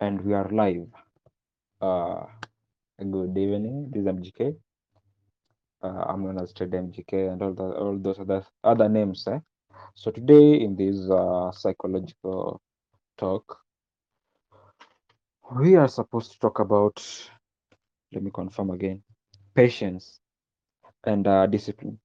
[0.00, 0.88] and we are live.
[1.80, 2.24] Uh,
[2.98, 3.90] good evening.
[3.92, 4.54] This is MGK.
[5.82, 9.26] Uh, I'm known as Trade MGK and all the all those other other names.
[9.26, 9.38] Eh?
[9.94, 12.60] So today in this uh, psychological
[13.18, 13.58] talk,
[15.56, 16.96] we are supposed to talk about.
[18.12, 19.02] Let me confirm again.
[19.54, 20.20] Patience
[21.04, 21.98] and uh, discipline.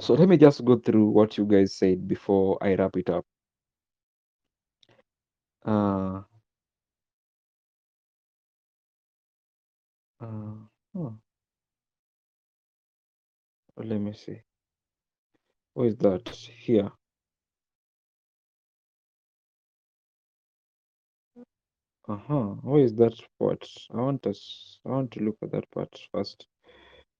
[0.00, 3.24] So let me just go through what you guys said before I wrap it up.
[5.64, 6.22] Uh,
[10.20, 10.54] uh,
[10.96, 11.14] oh.
[13.76, 14.40] Let me see.
[15.74, 16.28] Where is that?
[16.28, 16.90] Here.
[22.08, 22.54] Uh-huh.
[22.62, 23.68] Where is that part?
[23.92, 26.46] I want us I want to look at that part first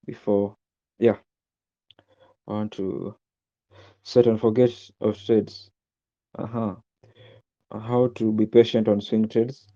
[0.05, 0.57] before
[0.97, 1.17] yeah.
[2.47, 3.15] I want to
[4.03, 5.69] set and forget of trades.
[6.37, 6.75] Uh-huh.
[7.71, 9.67] How to be patient on swing trades.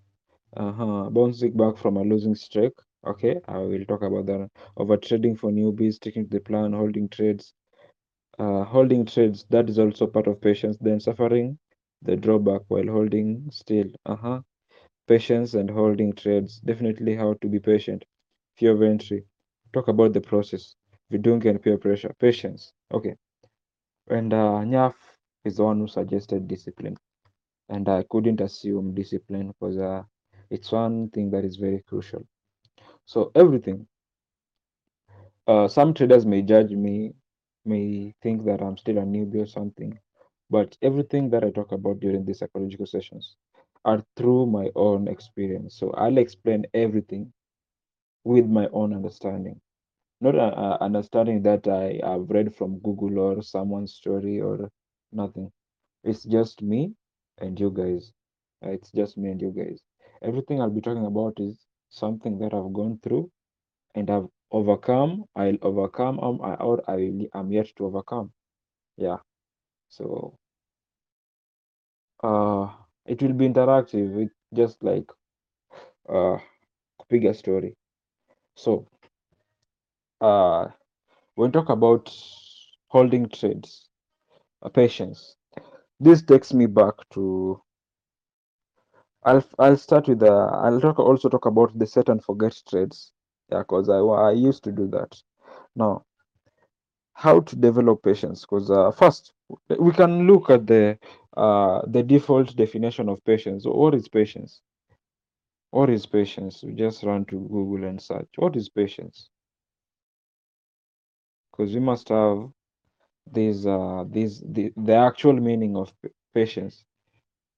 [0.56, 1.08] Uh-huh.
[1.10, 2.72] Bouncing back from a losing streak.
[3.06, 4.50] Okay, I will talk about that.
[4.76, 7.54] Over trading for newbies, sticking to the plan, holding trades.
[8.38, 10.76] Uh, holding trades, that is also part of patience.
[10.80, 11.58] Then suffering
[12.02, 13.88] the drawback while holding still.
[14.06, 14.42] Uh-huh.
[15.08, 16.60] Patience and holding trades.
[16.60, 18.04] Definitely how to be patient.
[18.56, 19.24] Fear of entry.
[19.72, 20.76] Talk about the process.
[21.12, 22.14] Vidungi and peer pressure.
[22.18, 22.72] Patience.
[22.92, 23.16] Okay.
[24.08, 24.94] And uh, Nyaf
[25.44, 26.96] is the one who suggested discipline.
[27.68, 30.04] And I couldn't assume discipline because uh,
[30.50, 32.26] it's one thing that is very crucial.
[33.06, 33.86] So everything.
[35.46, 37.14] Uh, some traders may judge me,
[37.64, 39.98] may think that I'm still a newbie or something,
[40.50, 43.36] but everything that I talk about during these psychological sessions
[43.84, 45.74] are through my own experience.
[45.76, 47.32] So I'll explain everything
[48.24, 49.60] with my own understanding,
[50.20, 54.70] not uh, understanding that I have read from Google or someone's story or
[55.12, 55.50] nothing.
[56.04, 56.94] It's just me
[57.38, 58.12] and you guys.
[58.62, 59.80] It's just me and you guys.
[60.22, 63.30] Everything I'll be talking about is something that I've gone through
[63.94, 65.24] and I've overcome.
[65.36, 68.32] I'll overcome um, I- or I I'm yet to overcome.
[68.96, 69.18] Yeah.
[69.88, 70.38] So
[72.24, 72.68] uh,
[73.06, 74.22] it will be interactive.
[74.24, 75.10] It just like
[76.08, 76.38] uh,
[77.08, 77.74] bigger story.
[78.56, 78.86] So
[80.20, 80.68] uh,
[81.36, 82.10] when we talk about
[82.88, 83.88] holding trades,
[84.62, 85.36] uh, patience.
[86.00, 87.62] This takes me back to.
[89.24, 90.30] I'll I'll start with the.
[90.32, 93.12] I'll talk also talk about the set and forget trades.
[93.50, 95.22] Yeah, because I I used to do that.
[95.76, 96.04] Now,
[97.14, 98.42] how to develop patience?
[98.42, 99.32] Because uh, first
[99.78, 100.98] we can look at the
[101.36, 103.64] uh the default definition of patience.
[103.66, 104.60] What is patience?
[105.72, 106.62] What is patience?
[106.62, 108.30] We just run to Google and search.
[108.36, 109.28] What is patience?
[111.50, 112.50] Because we must have
[113.26, 116.84] these uh these the, the actual meaning of pa- patience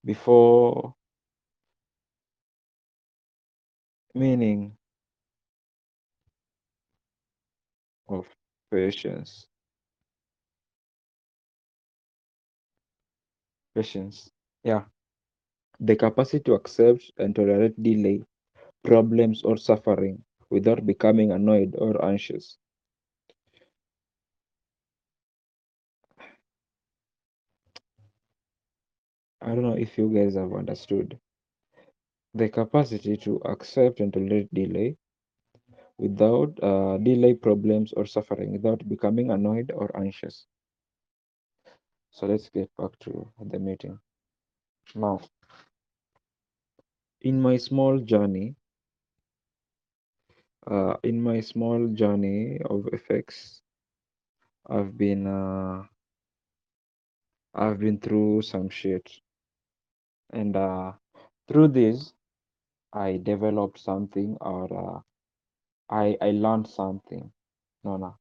[0.05, 0.95] before
[4.17, 4.77] meaning
[8.09, 8.27] of
[8.71, 9.47] patience.
[13.77, 14.29] Patience.
[14.65, 14.87] Yeah.
[15.81, 18.25] The capacity to accept and tolerate delay,
[18.85, 22.59] problems, or suffering without becoming annoyed or anxious.
[29.41, 31.19] I don't know if you guys have understood.
[32.37, 34.97] The capacity to accept and tolerate delay
[35.99, 40.47] without uh, delay, problems, or suffering without becoming annoyed or anxious.
[42.11, 43.99] So let's get back to the meeting.
[44.95, 45.21] Now,
[47.23, 48.57] in my small journey,
[50.67, 53.63] uh, in my small journey of FX,
[54.69, 55.85] I've been uh,
[57.55, 59.11] I've been through some shit,
[60.33, 60.93] and uh,
[61.49, 62.13] through this,
[62.93, 65.01] I developed something or uh,
[65.91, 67.33] I I learned something.
[67.85, 68.17] No, no,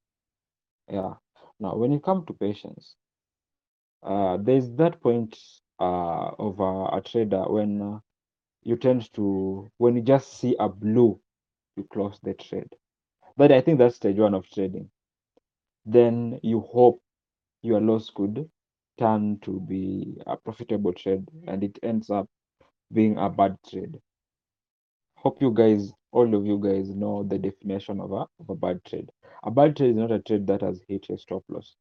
[0.90, 1.16] yeah.
[1.60, 2.96] Now, when it comes to patience,
[4.04, 5.38] uh, there's that point
[5.80, 8.00] uh of uh, a trader when uh,
[8.64, 11.20] you tend to when you just see a blue,
[11.76, 12.70] you close the trade.
[13.38, 14.90] But I think that's stage one of trading.
[15.86, 17.02] Then you hope
[17.62, 18.50] your loss could
[19.00, 22.28] turn to be a profitable trade, and it ends up
[22.94, 24.00] being a bad trade.
[25.26, 28.82] Hope you guys, all of you guys, know the definition of a of a bad
[28.86, 29.10] trade.
[29.44, 31.76] A bad trade is not a trade that has hit a stop loss.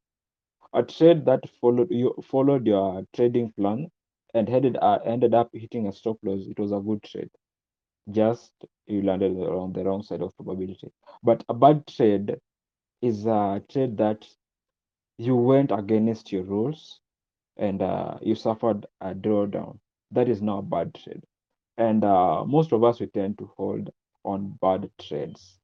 [0.73, 3.89] A trade that followed you followed your trading plan
[4.33, 6.41] and headed uh, ended up hitting a stop loss.
[6.47, 7.29] It was a good trade.
[8.11, 8.51] Just
[8.87, 10.91] you landed on the wrong side of probability.
[11.23, 12.39] But a bad trade
[13.01, 14.27] is a trade that
[15.17, 16.99] you went against your rules
[17.57, 19.79] and uh, you suffered a drawdown.
[20.11, 21.23] That is not a bad trade.
[21.77, 23.89] And uh, most of us we tend to hold
[24.23, 25.59] on bad trades.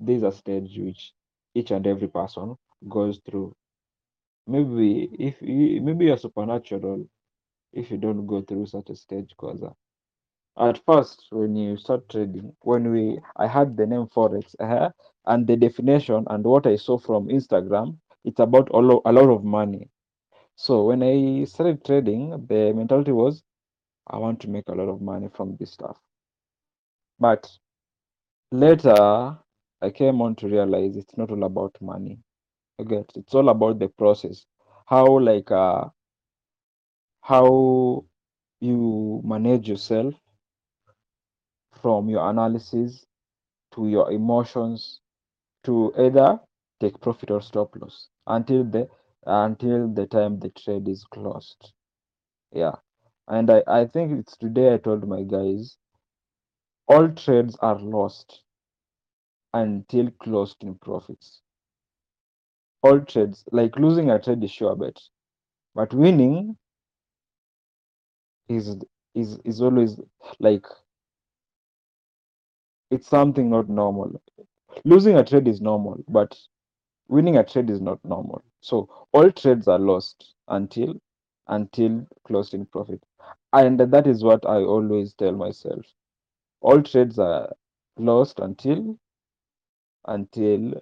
[0.00, 1.12] These are stage which
[1.54, 2.56] each and every person
[2.88, 3.54] goes through.
[4.46, 7.06] Maybe if you, maybe you're supernatural
[7.72, 9.62] if you don't go through such a stage, because
[10.58, 14.90] at first when you start trading, when we I had the name forex uh,
[15.26, 19.88] and the definition and what I saw from Instagram, it's about a lot of money.
[20.56, 23.42] So when I started trading, the mentality was
[24.08, 25.98] I want to make a lot of money from this stuff.
[27.18, 27.50] But
[28.52, 29.38] later,
[29.82, 32.18] I came on to realize it's not all about money.
[32.80, 34.44] Okay, it's all about the process.
[34.86, 35.86] How like uh
[37.22, 38.04] how
[38.60, 40.14] you manage yourself
[41.82, 43.04] from your analysis
[43.74, 45.00] to your emotions
[45.64, 46.40] to either
[46.80, 48.88] take profit or stop loss until the
[49.26, 51.72] until the time the trade is closed.
[52.52, 52.76] Yeah.
[53.28, 55.76] And I, I think it's today I told my guys
[56.88, 58.42] all trades are lost
[59.54, 61.42] until closed in profits.
[62.82, 64.98] All trades, like losing a trade is sure bet,
[65.74, 66.58] but winning
[68.48, 68.76] is
[69.14, 70.00] is is always
[70.40, 70.66] like
[72.90, 74.20] it's something not normal.
[74.84, 76.38] Losing a trade is normal, but
[77.08, 78.42] winning a trade is not normal.
[78.60, 80.96] So all trades are lost until
[81.48, 83.02] until closed in profit.
[83.52, 85.84] And that is what I always tell myself.
[86.60, 87.52] All trades are
[87.98, 88.98] lost until
[90.06, 90.72] until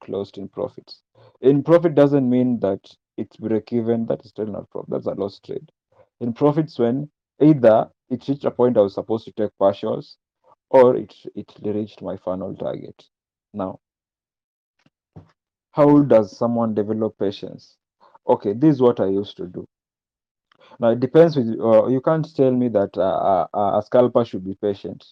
[0.00, 1.02] closed in profits.
[1.40, 2.80] In profit doesn't mean that
[3.16, 4.90] it's break even, that is still not profit.
[4.90, 5.70] That's a lost trade.
[6.20, 7.10] In profits when
[7.40, 10.16] either it reached a point I was supposed to take partials
[10.70, 13.08] or it it reached my final target.
[13.52, 13.80] Now,
[15.72, 17.76] how does someone develop patience?
[18.26, 19.66] Okay, this is what I used to do.
[20.80, 24.44] Now it depends with uh, you can't tell me that uh, uh, a scalper should
[24.44, 25.04] be patient.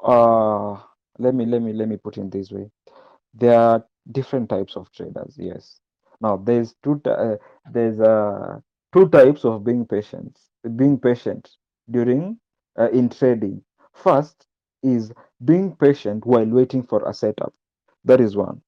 [0.00, 0.78] Uh
[1.18, 2.70] let me let me let me put in this way.
[3.34, 5.34] There are different types of traders.
[5.38, 5.80] Yes.
[6.20, 7.36] Now there's two uh,
[7.72, 8.60] there's uh,
[8.92, 10.38] two types of being patient.
[10.76, 11.50] Being patient
[11.90, 12.38] during
[12.78, 13.62] uh, in trading.
[13.94, 14.46] First
[14.82, 15.12] is
[15.44, 17.54] being patient while waiting for a setup.
[18.04, 18.62] That is one.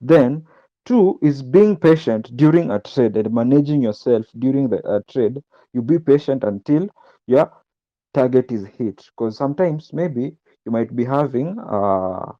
[0.00, 0.46] Then
[0.88, 5.42] two is being patient during a trade and managing yourself during the uh, trade.
[5.74, 6.88] You be patient until
[7.26, 7.52] your
[8.14, 9.06] target is hit.
[9.16, 10.36] Because sometimes maybe
[10.66, 12.32] you might be having uh,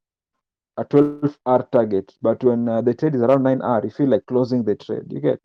[0.78, 4.08] a 12 R target, but when uh, the trade is around 9 R, you feel
[4.08, 5.04] like closing the trade.
[5.10, 5.40] You get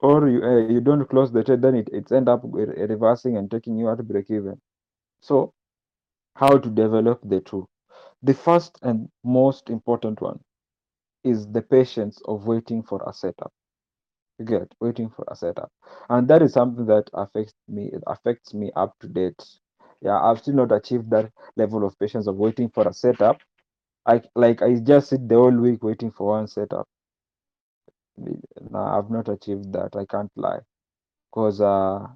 [0.00, 3.50] or you uh, you don't close the trade, then it it's end up reversing and
[3.50, 4.60] taking you out break even.
[5.20, 5.52] So,
[6.36, 7.68] how to develop the two?
[8.22, 10.40] The first and most important one
[11.24, 13.52] is the patience of waiting for a setup.
[14.44, 15.70] Get waiting for a setup,
[16.10, 17.86] and that is something that affects me.
[17.92, 19.44] It affects me up to date.
[20.00, 23.38] Yeah, I've still not achieved that level of patience of waiting for a setup.
[24.06, 26.88] I like I just sit the whole week waiting for one setup.
[28.70, 29.96] No, I've not achieved that.
[29.96, 30.60] I can't lie,
[31.30, 32.08] because uh,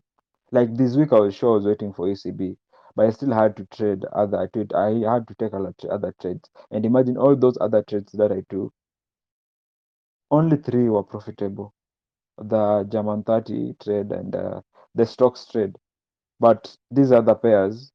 [0.53, 2.57] like this week I was sure I was waiting for ECB,
[2.97, 4.39] but I still had to trade other.
[4.39, 8.43] I, I had to take other trades, and imagine all those other trades that I
[8.51, 8.73] took.
[10.33, 11.73] Only three were profitable
[12.39, 14.61] the German 30 trade and uh,
[14.95, 15.77] the stocks trade.
[16.41, 17.93] But these other pairs,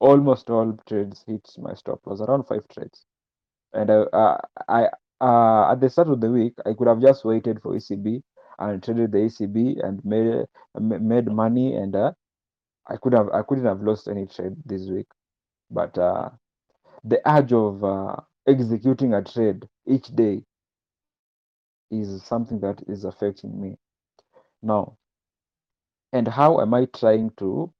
[0.00, 3.04] almost all trades hit my stop loss, around five trades.
[3.72, 4.88] And uh, uh, I,
[5.20, 8.22] uh, at the start of the week, I could have just waited for ECB
[8.58, 10.46] and traded the ECB and made
[10.78, 12.12] made money, and uh,
[12.88, 15.06] I could have I couldn't have lost any trade this week.
[15.70, 16.30] But uh,
[17.04, 20.44] the urge of executing a trade each day
[21.90, 23.78] is something that is affecting me.
[24.62, 24.98] Now
[26.14, 27.70] and how am i trying to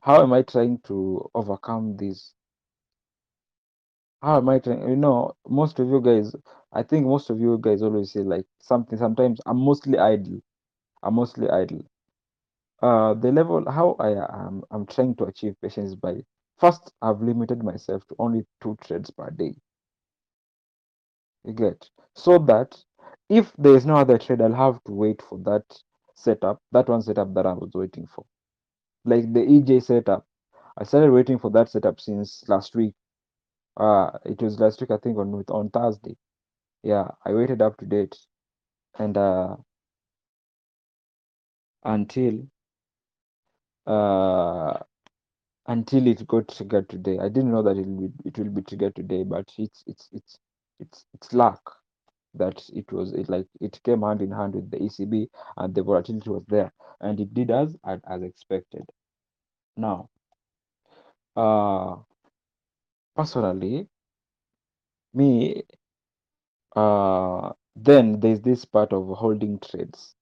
[0.00, 2.34] how am i trying to overcome this?
[4.20, 6.36] How am i trying you know most of you guys
[6.72, 10.42] i think most of you guys always say like something sometimes i'm mostly idle.
[11.02, 11.82] I'm mostly idle.
[12.80, 14.10] Uh the level how i
[14.46, 16.24] am i'm trying to achieve patience by
[16.58, 19.54] first i've limited myself to only two trades per day.
[21.44, 21.88] You get?
[22.12, 22.84] So that
[23.28, 25.64] if there is no other trade i'll have to wait for that
[26.14, 28.24] setup that one setup that i was waiting for.
[29.04, 30.26] Like the ej setup.
[30.78, 32.94] I started waiting for that setup since last week.
[33.76, 36.16] Uh it was last week i think on on thursday.
[36.82, 38.16] Yeah i waited up to date.
[38.98, 39.56] And uh
[41.84, 42.46] until
[43.86, 44.78] uh
[45.68, 47.18] until it got triggered today.
[47.18, 50.08] I didn't know that it will be, it will be triggered today but it's it's
[50.12, 50.38] it's
[50.80, 51.76] it's it's luck
[52.38, 55.82] that it was it like it came hand in hand with the ECB and the
[55.82, 58.84] volatility was there and it did as as, expected.
[59.76, 60.10] Now,
[61.36, 61.96] uh,
[63.16, 63.88] personally,
[65.14, 65.64] me,
[66.76, 70.14] uh, then there's this part of holding trades.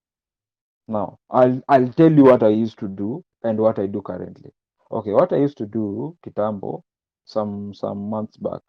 [0.88, 4.52] Now, I'll I'll tell you what I used to do and what I do currently.
[4.92, 6.83] Okay, what I used to do, Kitambo,
[7.25, 8.61] some some months back.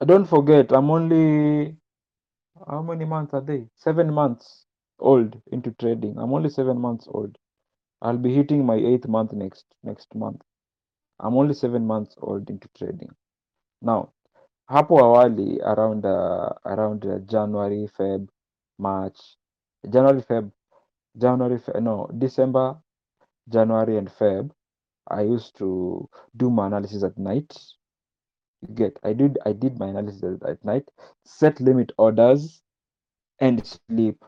[0.00, 1.76] I don't forget, I'm only
[2.68, 3.66] how many months are they?
[3.76, 4.66] Seven months
[4.98, 6.16] old into trading.
[6.18, 7.36] I'm only seven months old.
[8.02, 10.42] I'll be hitting my eighth month next next month.
[11.20, 13.10] I'm only seven months old into trading.
[13.82, 14.12] Now,
[14.70, 18.28] hapo awali around uh, around uh, January, Feb,
[18.78, 19.18] March,
[19.88, 20.50] January, Feb,
[21.16, 22.76] January, Feb, no, December,
[23.48, 24.50] January and Feb,
[25.08, 27.56] I used to do my analysis at night.
[28.74, 30.90] Get, I did, I did my analysis at, at night,
[31.24, 32.62] set limit orders,
[33.40, 34.24] and sleep.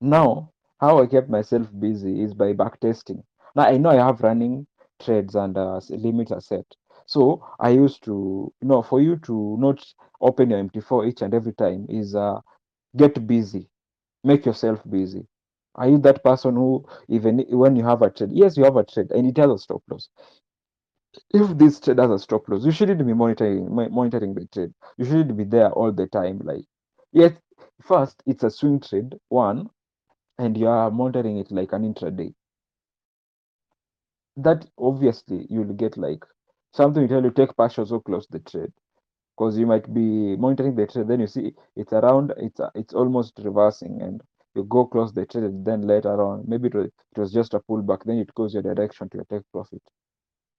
[0.00, 4.20] Now, how I kept myself busy is by back testing Now I know I have
[4.22, 4.66] running
[5.00, 6.66] trades and uh, limits are set.
[7.06, 9.84] So I used to, you know, for you to not
[10.20, 12.40] open your MT4 each and every time is uh,
[12.96, 13.68] get busy,
[14.24, 15.26] make yourself busy.
[15.74, 18.84] Are you that person who, even when you have a trade, yes, you have a
[18.84, 20.08] trade and it has a stop loss.
[21.34, 24.74] If this trade a stop loss, you shouldn't be monitoring monitoring the trade.
[24.98, 26.38] You shouldn't be there all the time.
[26.44, 26.64] Like,
[27.12, 27.32] yes,
[27.82, 29.70] first it's a swing trade one,
[30.38, 32.34] and you are monitoring it like an intraday.
[34.36, 36.24] That obviously you'll get like
[36.72, 38.72] something will tell you take partials or close the trade
[39.36, 43.38] because you might be monitoring the trade then you see it's around it's it's almost
[43.44, 44.22] reversing and
[44.54, 47.54] you go close the trade and then later on maybe it was, it was just
[47.54, 49.82] a pullback then it goes your direction to your take profit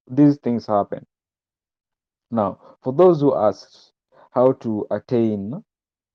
[0.08, 1.06] these things happen.
[2.32, 3.94] Now for those who asked
[4.32, 5.64] how to attain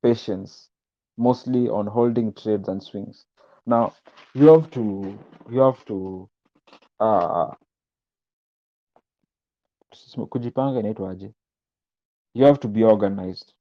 [0.02, 0.68] patience
[1.16, 3.26] mostly on holding trades and swings
[3.66, 3.94] now
[4.34, 5.18] you have to
[5.50, 6.28] you have to
[7.00, 7.54] uh
[10.30, 10.80] kujipanga
[12.34, 13.52] you have to be organized.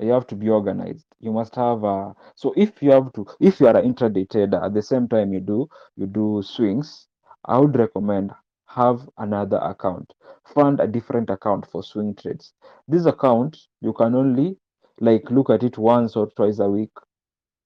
[0.00, 1.06] You have to be organized.
[1.20, 4.58] You must have a so if you have to if you are an intraday trader
[4.62, 7.08] at the same time you do you do swings
[7.44, 8.32] i would recommend
[8.74, 10.12] have another account.
[10.54, 12.54] Fund a different account for swing trades.
[12.88, 14.58] This account you can only
[15.00, 16.92] like look at it once or twice a week.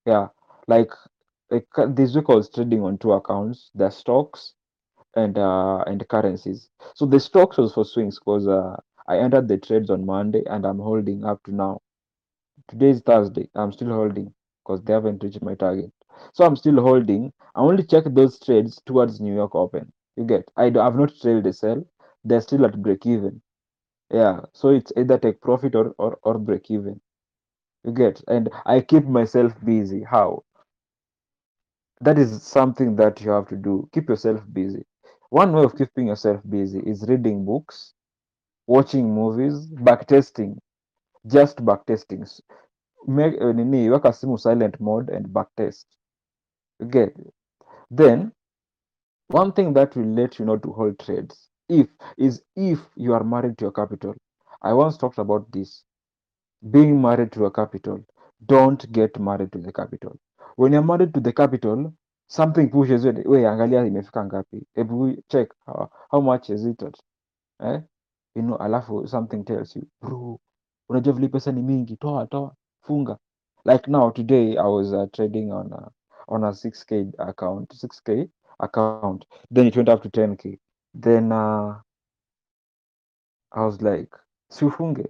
[0.07, 0.29] Yeah
[0.69, 0.91] like
[1.51, 4.55] like this week i was trading on two accounts the stocks
[5.17, 6.71] and uh and currencies.
[6.95, 8.77] So the stocks was for swings because uh
[9.09, 11.81] i entered the trades on monday and i'm holding up to now.
[12.69, 13.49] Today is thursday.
[13.57, 14.35] I'm still holding
[14.65, 15.93] because they haven't reached my target.
[16.35, 17.33] So i'm still holding.
[17.55, 20.51] I only check those trades towards new york open you get.
[20.57, 21.85] I do, i've not traded a sell
[22.25, 23.41] they're still at break even
[24.11, 24.41] yeah.
[24.55, 27.01] So it's either take profit or or, or break even
[27.85, 28.23] you get.
[28.29, 30.03] And i keep myself busy.
[30.05, 30.45] How?
[32.01, 33.89] That is something that you have to do.
[33.93, 34.85] Keep yourself busy.
[35.31, 37.95] One way of keeping yourself busy is reading books
[38.67, 40.59] watching movies backtesting.
[41.27, 42.25] Just backtesting.
[43.07, 45.87] Make uh, nini weka simu silent mode and backtest.
[46.81, 47.17] You get.
[47.91, 48.33] Then
[49.29, 53.25] one thing that will let you know to hold trades if is if you are
[53.25, 54.15] married to your capital.
[54.63, 55.83] I once talked about this.
[56.71, 58.05] Being married to a capital
[58.47, 60.19] don't get married to the capital.
[60.57, 61.93] When you're married to the capital
[62.29, 64.67] something pushes you we angalia imefika ngapi?
[64.75, 66.83] Hebu check how, how much is it?
[66.83, 66.95] At
[67.61, 67.81] eh?
[68.35, 70.41] You know alafu something tells you bro
[70.89, 73.19] unajua vile pesa ni mingi toa toa funga.
[73.65, 75.91] Like now today i was uh, trading on a,
[76.29, 78.29] on a 6k account 6k
[78.61, 79.09] account.
[79.33, 80.41] Then it went up to 10k
[80.79, 81.75] then uh,
[83.53, 84.13] i was like
[84.51, 85.07] siufunge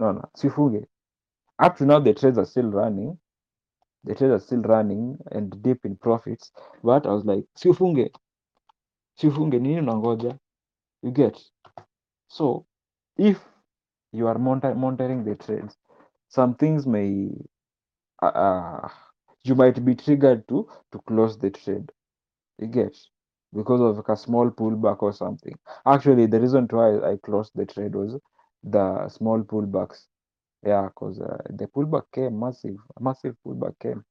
[0.00, 0.86] no no siufunge
[1.58, 3.18] up to now the trades are still running.
[4.04, 6.52] The trades are still running and deep in profits.
[6.82, 8.10] But i was like siufunge
[9.18, 10.38] siufunge nini unangoja?
[11.02, 11.38] You get?
[12.28, 12.66] So
[13.16, 13.38] if
[14.12, 15.76] you are monitor- monitoring the trades
[16.28, 17.28] some things may
[18.22, 18.88] uh, uh,
[19.44, 21.92] you might be triggered to to close the trade
[22.60, 22.96] you get
[23.54, 25.54] because of like a small pullback or something.
[25.86, 28.18] Actually the reason why i closed the trade was
[28.62, 30.06] the small pullbacks.
[30.64, 34.04] Yeah because uh, the pullback came massive massive pullback came.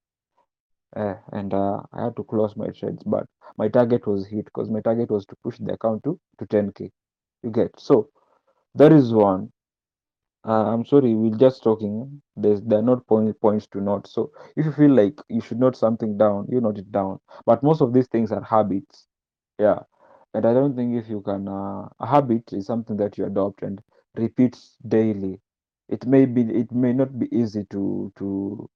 [0.96, 3.26] Uh, and uh, i had to close my trades but
[3.58, 6.92] my target was hit because my target was to push the account to to 10k
[7.44, 8.10] you get so
[8.76, 9.52] that is one
[10.48, 12.22] uh, i'm sorry we're just talking.
[12.36, 14.08] There's there are not point, points to note.
[14.08, 17.20] So if you feel like you should note something down you note it down.
[17.46, 19.08] But most of these things are habits.
[19.60, 19.80] Yeah.
[20.34, 23.64] And i don't think if you can uh, a habit is something that you adopt
[23.64, 23.82] and
[24.18, 25.42] repeat daily.
[25.90, 28.70] It may be it may not be easy to to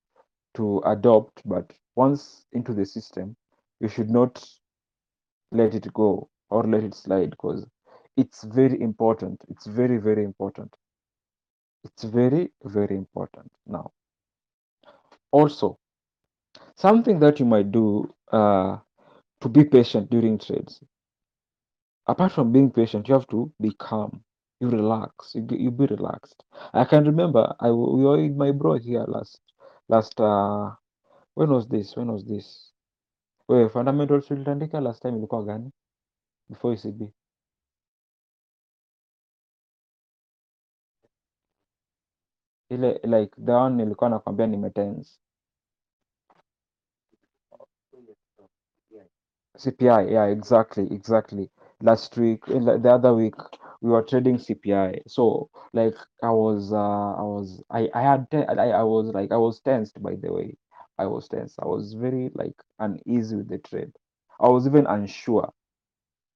[0.55, 3.36] to adopt but once into the system
[3.79, 4.43] you should not
[5.51, 7.65] let it go or let it slide because
[8.17, 9.41] it's very important.
[9.50, 10.75] It's very very important
[11.83, 13.51] it's very very important.
[13.65, 13.91] Now
[15.31, 15.77] also
[16.75, 18.77] something that you might do uh,
[19.41, 20.81] to be patient during trades.
[22.07, 24.23] Apart from being patient you have to be calm.
[24.59, 25.35] You relax.
[25.35, 26.43] You, you be relaxed.
[26.73, 29.41] I can remember i we were with my bro here last
[29.89, 30.71] last uh
[31.35, 31.95] when was this?
[31.95, 32.71] When was this?
[33.49, 35.71] Wewe fundamentals tulitandika last time ilikuwa gani
[36.49, 37.01] before ecb
[42.73, 45.11] ile like the one nilikuwa nakwambia nimetense
[49.57, 51.49] CPI, yeah, exactly, exactly.
[51.81, 53.35] Last week, eh, the other week,
[53.81, 55.01] we were trading CPI.
[55.07, 59.37] So, like, I was, uh, I was, I, I had, I, I was like, I
[59.37, 60.01] was tensed.
[60.01, 60.57] By the way,
[60.97, 61.55] I was tense.
[61.61, 63.91] I was very like uneasy with the trade.
[64.41, 65.51] I was even unsure.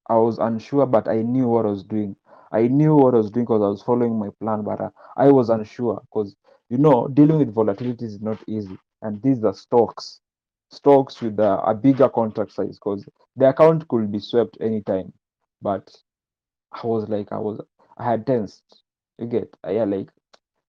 [0.10, 2.16] I was unsure, but I knew what I was doing.
[2.52, 5.32] I knew what I was doing because I was following my plan, but uh, I
[5.32, 6.36] was unsure because
[6.70, 10.22] you know dealing with volatility is not easy, and these are stocks,
[10.70, 15.14] stocks with uh, a bigger contract size because the account could be swept anytime.
[15.62, 15.94] But
[16.72, 17.62] I was like, I was,
[17.98, 18.84] I had tensed.
[19.18, 20.12] You get, yeah, like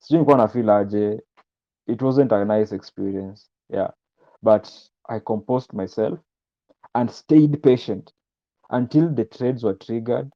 [0.00, 1.20] sijui nilikuwa na feel.
[1.86, 3.90] It wasn't a nice experience, yeah,
[4.42, 4.70] but
[5.08, 6.18] I composed myself
[6.94, 8.12] and stayed patient
[8.70, 10.30] until the trades were triggered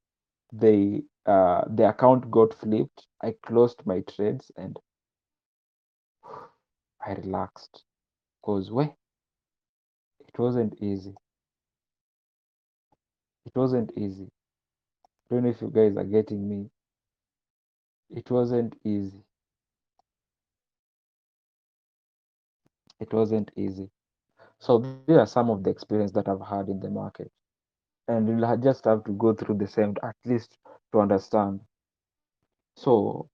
[0.53, 4.79] they uh the account got flipped i closed my trades and
[7.07, 7.85] i relaxed.
[8.41, 8.97] Because way
[10.29, 11.15] it wasn't easy.
[13.47, 14.31] It wasn't easy.
[15.31, 16.71] I don't know if you guys are getting me.
[18.11, 19.25] It wasn't easy.
[23.01, 23.91] It wasn't easy.
[24.61, 27.33] So these are some of the experience that i've had in the market
[28.13, 30.59] and you'll just have to go through the same at least
[30.93, 31.61] to understand
[32.77, 33.29] so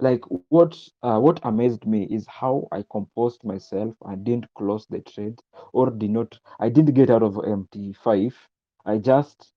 [0.00, 3.94] like what uh, what amazed me is how I composed myself.
[4.04, 5.40] I didn't close the trade
[5.72, 6.38] or did not.
[6.60, 8.48] I didn't get out of MT5.
[8.84, 9.52] I just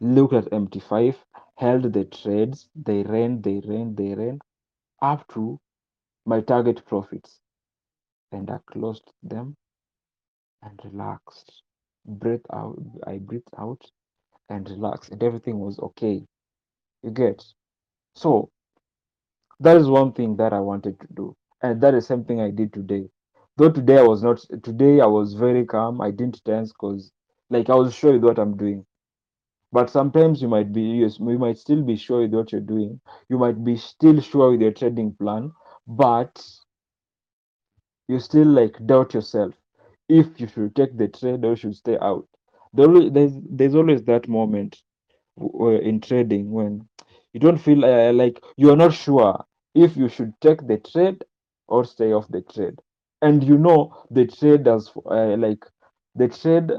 [0.00, 1.24] looked at MT5,
[1.56, 2.68] held the trades.
[2.74, 4.40] They ran, they ran, they ran
[5.02, 5.60] up to
[6.26, 7.40] my target profits,
[8.32, 9.56] and I closed them
[10.62, 11.62] and relaxed.
[12.06, 12.78] Breathe out.
[13.06, 13.90] I breathed out
[14.48, 16.26] and relaxed, and everything was okay.
[17.02, 17.44] You get
[18.14, 18.50] so
[19.60, 21.36] that is one thing that I wanted to do.
[21.62, 23.08] And that is something I did today.
[23.56, 26.00] Though today I was not today I was very calm.
[26.00, 27.12] I didn't tense because
[27.50, 28.84] like I was sure with what I'm doing.
[29.72, 33.00] But sometimes you might be yes, you might still be sure with what you're doing.
[33.28, 35.52] You might be still sure with your trading plan,
[35.86, 36.44] but
[38.08, 39.54] you still like doubt yourself
[40.08, 42.28] if you should take the trade or should stay out.
[42.72, 44.82] There, there's there's always that moment
[45.38, 46.88] w- in trading when
[47.32, 51.24] you don't feel uh, like you are not sure if you should take the trade
[51.68, 52.80] or stay off the trade.
[53.22, 55.64] And you know the trade does uh, like
[56.14, 56.70] the trade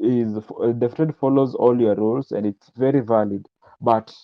[0.00, 3.46] is uh, the trade follows all your rules and it's very valid
[3.80, 4.14] but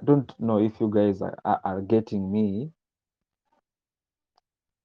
[0.00, 2.72] i don't know if you guys are, are getting me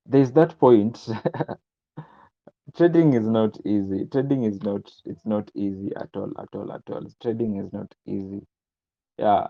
[0.05, 1.07] there's that point
[2.77, 4.05] trading is not easy.
[4.11, 7.05] Trading is not it's not easy at all at all at all.
[7.21, 8.45] Trading is not easy.
[9.17, 9.47] Yeah.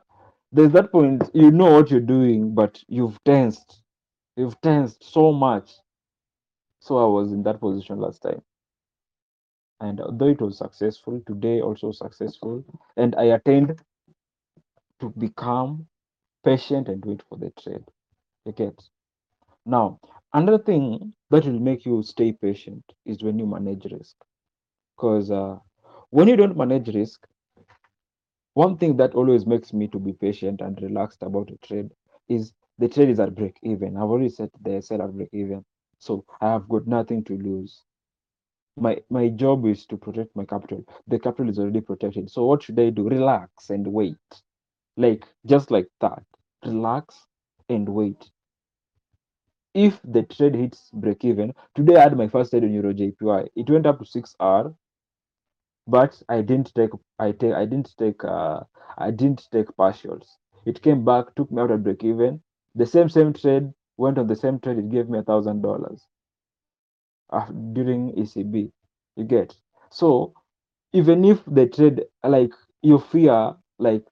[0.51, 3.81] There's that point you know what you're doing but you've tensed.
[4.37, 5.71] You've tensed so much.
[6.81, 8.41] So i was in that position last time.
[9.81, 12.63] And although it was successful today also successful.
[12.97, 13.79] And i attained
[15.01, 15.87] to become
[16.45, 17.85] patient and wait for the trade.
[18.57, 18.79] Get?
[19.65, 19.99] Now
[20.33, 24.15] another thing that will make you stay patient is when you manage risk
[24.97, 25.57] because uh,
[26.11, 27.27] when you don't manage risk
[28.55, 31.91] one thing that always makes me to be patient and relaxed about a trade
[32.29, 33.95] is the trade is at break even.
[33.95, 35.63] I've already set the sell at break even,
[35.99, 37.83] so I have got nothing to lose.
[38.77, 40.85] My my job is to protect my capital.
[41.07, 42.29] The capital is already protected.
[42.31, 43.09] So what should I do?
[43.09, 44.17] Relax and wait,
[44.97, 46.23] like just like that.
[46.65, 47.27] Relax
[47.69, 48.31] and wait.
[49.75, 53.49] If the trade hits break even, today I had my first trade on Euro JPY.
[53.55, 54.73] It went up to six R
[55.87, 58.63] but I didn't take I take I didn't take uh
[58.97, 60.27] I didn't take partials.
[60.65, 62.41] It came back, took me out at break even.
[62.75, 64.77] The same same trade went on the same trade.
[64.79, 66.05] It gave me a thousand dollars
[67.73, 68.71] during ECB.
[69.15, 69.55] You get
[69.89, 70.33] so
[70.93, 74.05] even if the trade like you fear like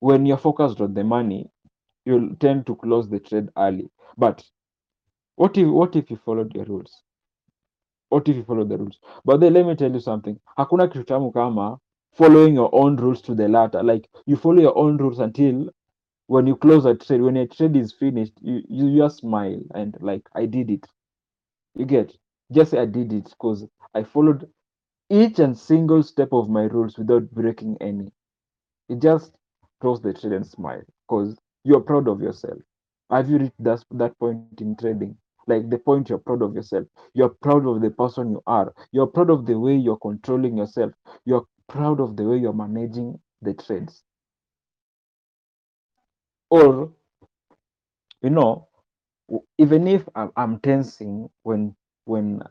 [0.00, 1.50] when you're focused on the money,
[2.06, 3.90] you'll tend to close the trade early.
[4.18, 4.44] But
[5.38, 7.02] what if what if you followed your rules?
[8.10, 8.98] What if you follow the rules?
[9.24, 10.38] But then let me tell you something.
[10.58, 11.78] Hakuna kitu kama
[12.12, 13.82] following your own rules to the latter.
[13.82, 15.70] Like you follow your own rules until
[16.26, 19.96] when you close a trade, when a trade is finished, you, you just smile and
[20.00, 20.86] like I did it.
[21.74, 22.16] You get
[22.52, 24.50] just I did it because I followed
[25.10, 28.12] each and single step of my rules without breaking any.
[28.88, 29.32] You just
[29.80, 32.58] close the trade and smile because you're proud of yourself.
[33.10, 34.98] Have you reached that, that point in trading?
[35.48, 36.86] Like the point you're proud of yourself.
[37.14, 38.74] You're proud of the person you are.
[38.92, 40.92] You're proud of the way you're controlling yourself.
[41.24, 44.04] You're proud of the way you're managing the trades.
[46.50, 46.92] Or,
[48.22, 48.68] you know,
[49.58, 52.42] even if I'm, tensing when when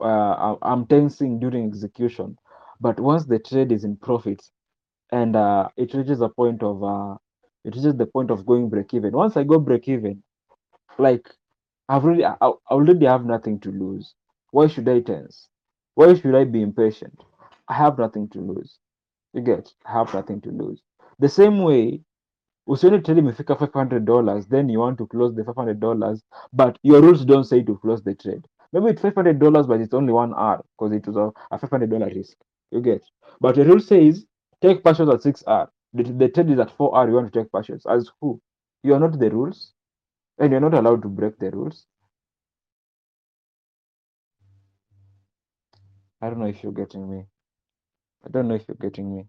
[0.00, 2.38] uh, I'm tensing during execution,
[2.80, 4.42] but once the trade is in profit
[5.12, 7.16] and uh, it reaches a point of uh,
[7.64, 9.12] it reaches the point of going break even.
[9.12, 10.22] Once I go break even,
[10.98, 11.28] like
[11.88, 14.14] I've already I, I already have nothing to lose.
[14.50, 15.48] Why should I tense?
[15.94, 17.22] Why should I be impatient?
[17.68, 18.78] I have nothing to lose.
[19.34, 19.72] You get?
[19.86, 20.80] I have nothing to lose.
[21.18, 22.02] The same way,
[22.68, 26.20] usione trade imefika $500 then you want to close the $500
[26.52, 30.12] but your rules don't say to close the trade maybe it's $500 but it's only
[30.12, 32.36] one R because it was a, a $500 risk
[32.70, 33.02] you get
[33.40, 34.24] but the rule says
[34.60, 37.40] take partials at 6 R the, the trade is at 4 R you want to
[37.40, 38.40] take partials as who
[38.84, 39.72] you are not the rules
[40.42, 41.86] and you're not allowed to break the rules?
[46.22, 47.26] I don't know if you're getting me.
[48.24, 49.28] I don't know if you're getting me.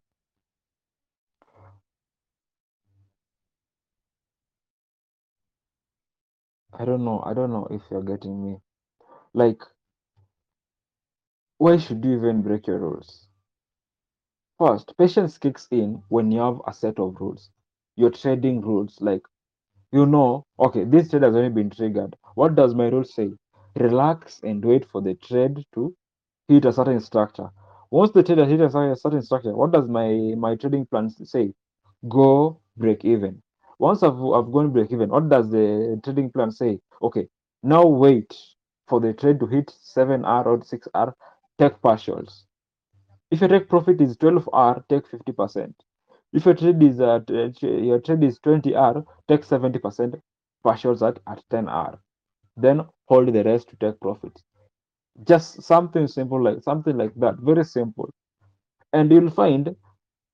[6.73, 7.23] I don't know.
[7.25, 8.61] I don't know if you're getting me.
[9.33, 9.63] Like
[11.57, 13.27] why should you even break your rules?
[14.57, 17.51] First, patience kicks in when you have a set of rules.
[17.95, 19.27] You're trading rules, like
[19.93, 22.17] you know, okay, this trade has already been triggered.
[22.35, 23.31] What does my rule say?
[23.79, 25.95] Relax and wait for the trade to
[26.47, 27.49] hit a certain structure.
[27.91, 31.53] Once the trade has hit a certain structure, what does my my trading plan say?
[32.09, 33.41] Go break even.
[33.79, 36.79] Once I've, I've gone break even, what does the trading plan say?
[37.01, 37.27] Okay,
[37.63, 38.35] now wait
[38.87, 41.15] for the trade to hit 7R or 6R,
[41.59, 42.43] take partials.
[43.31, 45.75] If your take profit is 12 R, take 50%.
[46.33, 50.15] If your trade is at uh, your trade is 20 R, take 70%
[50.65, 51.99] partials at, at 10 R.
[52.57, 54.41] Then hold the rest to take profit.
[55.25, 57.35] Just something simple like something like that.
[57.39, 58.09] Very simple.
[58.93, 59.75] And you'll find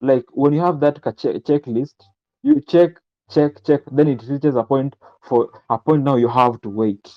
[0.02, 1.96] like when you have that che- checklist,
[2.44, 3.00] you check,
[3.32, 7.14] check, check, then it reaches a point for a point now you have to wait.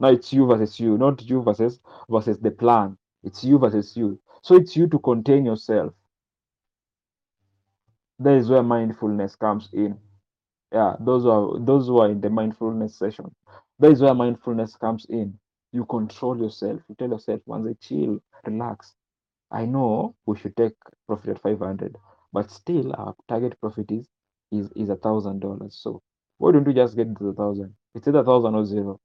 [0.00, 2.98] Now it's you versus you, not you versus versus the plan.
[3.24, 4.20] It's you versus you.
[4.42, 5.94] So it's you to contain yourself.
[8.22, 9.98] That is where mindfulness comes in.
[10.72, 13.34] Yeah, those are those who are in the mindfulness session.
[13.80, 15.38] That is where mindfulness comes in.
[15.72, 16.80] You control yourself.
[16.88, 18.94] You tell yourself, once I chill, relax.
[19.50, 20.74] I know we should take
[21.06, 21.96] profit at 500,
[22.32, 24.08] but still our target profit is
[24.52, 25.76] is is a thousand dollars.
[25.76, 26.02] So
[26.38, 27.74] why don't you just get to the thousand?
[27.94, 29.00] It's either a thousand or zero.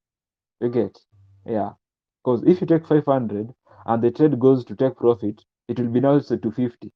[0.62, 1.00] You get?
[1.46, 1.74] Yeah.
[2.24, 3.54] Because if you take 500
[3.88, 6.92] and the trade goes to take profit, it will be now to 250.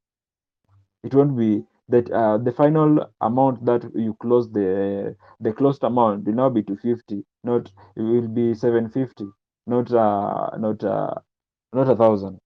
[1.04, 6.26] It won't be that uh, the final amount that you close the the closed amount
[6.26, 7.26] will now be 250.
[7.44, 9.26] Not it will be 750.
[9.68, 11.14] Not uh not uh
[11.74, 12.40] not a thousand.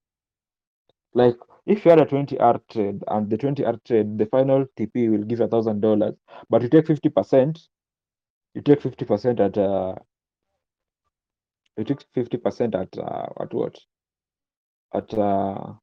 [1.14, 4.66] Like if you had a 20 R trade and the 20 R trade, the final
[4.76, 6.14] TP will give a thousand dollars,
[6.50, 7.60] but you take 50 percent.
[8.54, 9.94] You take 50 percent at uh
[11.76, 13.78] you take 50 percent at uh, at what
[14.94, 15.74] at uh,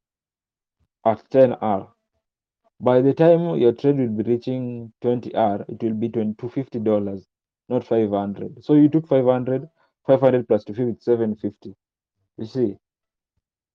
[1.06, 1.93] at 10 R.
[2.80, 7.26] By the time your trade will be reaching 20 R, it will be $250,
[7.68, 8.64] not 500.
[8.64, 9.68] So you took 500,
[10.06, 11.74] 500 plus 250, 750.
[12.38, 12.76] You see,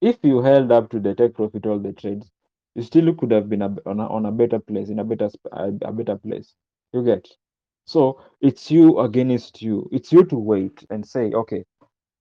[0.01, 2.29] if you held up to the take profit all the trades,
[2.75, 5.91] you still could have been on, a, on a better place, in a better a
[5.91, 6.53] better place.
[6.93, 7.27] You get.
[7.85, 9.89] So it's you against you.
[9.91, 11.65] It's you to wait and say, okay,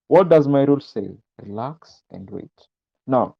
[0.08, 1.10] what does my rule say?
[1.42, 2.50] Relax and wait.
[3.06, 3.36] Now,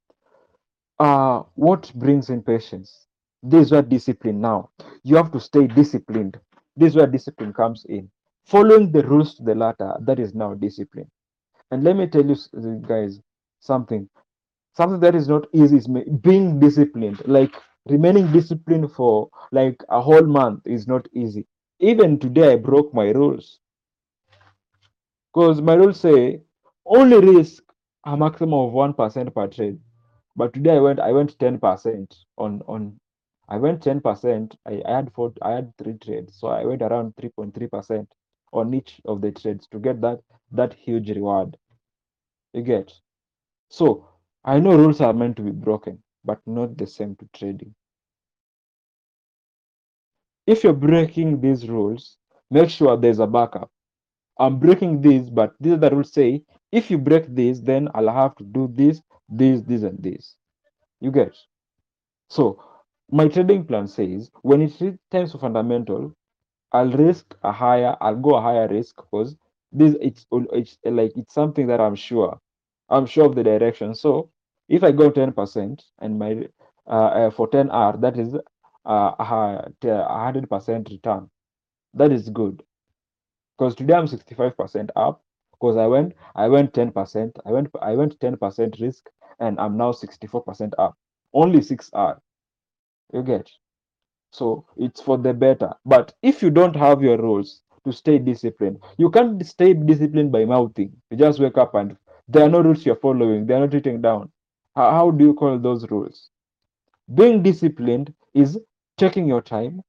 [1.00, 3.07] uh, what brings in patience?
[3.42, 4.70] This is where discipline now.
[5.02, 6.38] You have to stay disciplined.
[6.76, 8.10] This is where discipline comes in.
[8.46, 11.10] Following the rules to the latter, that is now discipline.
[11.70, 13.20] And let me tell you uh, guys
[13.60, 14.08] something.
[14.76, 15.88] Something that is not easy is
[16.20, 17.26] being disciplined.
[17.26, 17.54] Like
[17.86, 21.46] remaining disciplined for like a whole month is not easy.
[21.80, 23.60] Even today, I broke my rules.
[25.32, 26.42] Because my rules say
[26.86, 27.64] only risk
[28.04, 29.80] a maximum of 1% per trade.
[30.36, 33.00] But today I went I went 10% on on
[33.48, 34.56] I went 10%.
[34.66, 36.36] I, I had four, I had three trades.
[36.38, 38.06] So I went around 3.3%
[38.52, 40.20] on each of the trades to get that
[40.52, 41.56] that huge reward.
[42.52, 42.92] You get?
[43.70, 44.08] So
[44.44, 47.74] I know rules are meant to be broken, but not the same to trading.
[50.46, 52.16] If you're breaking these rules,
[52.50, 53.70] make sure there's a backup.
[54.38, 58.08] I'm breaking these, but these are the rules say if you break this, then I'll
[58.12, 60.36] have to do this, this, this, and this.
[61.00, 61.36] You get?
[62.28, 62.62] So
[63.10, 64.72] my trading plan says when it
[65.10, 66.14] times to fundamental,
[66.72, 69.36] I'll risk a higher, I'll go a higher risk because
[69.72, 72.38] this it's it's like it's something that I'm sure.
[72.90, 73.94] I'm sure of the direction.
[73.94, 74.30] So
[74.68, 76.48] if I go 10% and my
[76.86, 78.34] uh, uh, for 10R, that is
[78.86, 79.24] uh, a
[79.82, 81.30] 100% return.
[81.94, 82.62] That is good.
[83.58, 87.32] Because today I'm 65% up because I went I went 10%.
[87.44, 89.08] I went I went 10% risk
[89.40, 90.96] and I'm now 64% up.
[91.32, 92.20] Only 6R.
[93.12, 93.50] You get?
[94.32, 95.72] So it's for the better.
[95.86, 100.44] But if you don't have your rules to stay disciplined, you can't stay disciplined by
[100.44, 100.92] mouthing.
[101.10, 101.96] You just wake up and
[102.28, 104.30] there are no rules you're following, they are not written down.
[104.76, 106.30] How, how do you call those rules?
[107.14, 108.60] Being disciplined is
[108.98, 109.82] taking your time,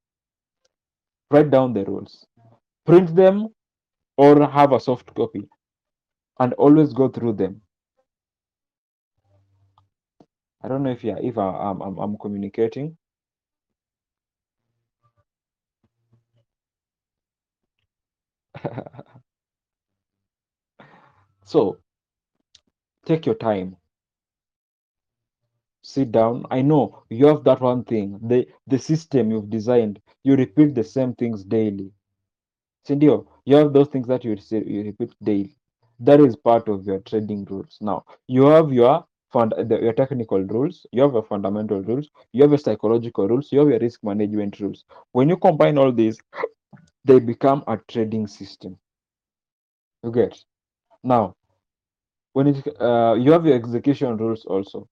[1.31, 2.25] write down the rules,
[2.85, 3.49] print them,
[4.17, 5.49] or have a soft copy,
[6.39, 7.61] and always go through them.
[10.61, 12.97] I don't know if yeah, if I, am I'm, I'm communicating.
[21.45, 21.77] So
[23.05, 23.75] take your time.
[25.81, 26.45] Sit down.
[26.49, 30.83] I know you have that one thing the the system you've designed you repeat the
[30.83, 31.91] same things daily.
[32.87, 35.55] Sindio you have those things that you, you repeat daily.
[35.99, 37.77] That is part of your trading rules.
[37.81, 42.41] Now you have your fund the, your technical rules you have your fundamental rules you
[42.43, 44.85] have your psychological rules you have your risk management rules.
[45.13, 46.19] When you combine all these
[47.05, 48.79] they become a trading system.
[50.03, 50.43] You get?
[51.03, 51.35] Now
[52.33, 54.87] when it uh, you have your execution rules also.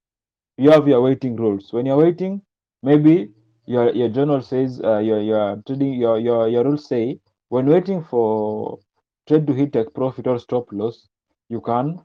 [0.58, 1.72] You have your waiting rules.
[1.74, 2.42] When you're waiting
[2.84, 3.32] maybe
[3.66, 8.04] your your journal says uh, your your trading your your your rules say when waiting
[8.04, 8.80] for
[9.28, 11.08] trade to hit take profit or stop loss
[11.50, 12.00] you can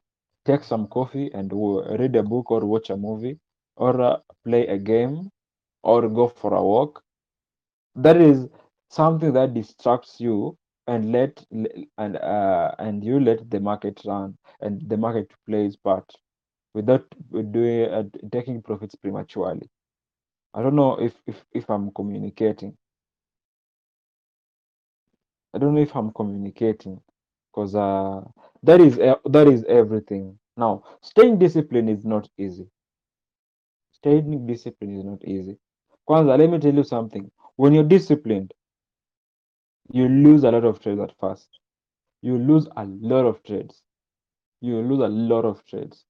[0.45, 1.53] take some coffee and
[2.01, 3.38] read a book or watch a movie
[3.77, 5.31] or uh, play a game
[5.83, 7.03] or go for a walk.
[7.97, 8.49] That is
[8.92, 11.44] something that distracts you and let
[11.98, 16.11] and uh, and you let the market run and the market play its part
[16.74, 17.05] without
[17.52, 19.68] doing uh, taking profits prematurely.
[20.55, 22.76] I don't know if if if I'm communicating.
[25.55, 27.00] I don't know if I'm communicating
[27.52, 28.22] because uh,
[28.64, 30.38] that is uh, that is everything.
[30.57, 32.68] Now, staying disciplined is not easy.
[33.92, 35.59] Staying disciplined is not easy.
[36.09, 37.31] Kwanza, let me tell you something.
[37.57, 38.55] When you're disciplined,
[39.90, 41.49] you lose a lot of trades at first.
[42.23, 43.83] You lose a lot of trades.
[44.61, 46.05] You lose a lot of trades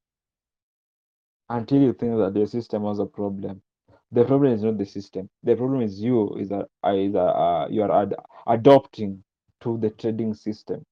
[1.50, 3.62] until you think that the system has a problem.
[4.10, 5.28] The problem is not the system.
[5.42, 6.34] The problem is you.
[6.36, 8.14] Is that is uh, you are ad
[8.46, 9.22] adopting
[9.60, 10.84] to the trading system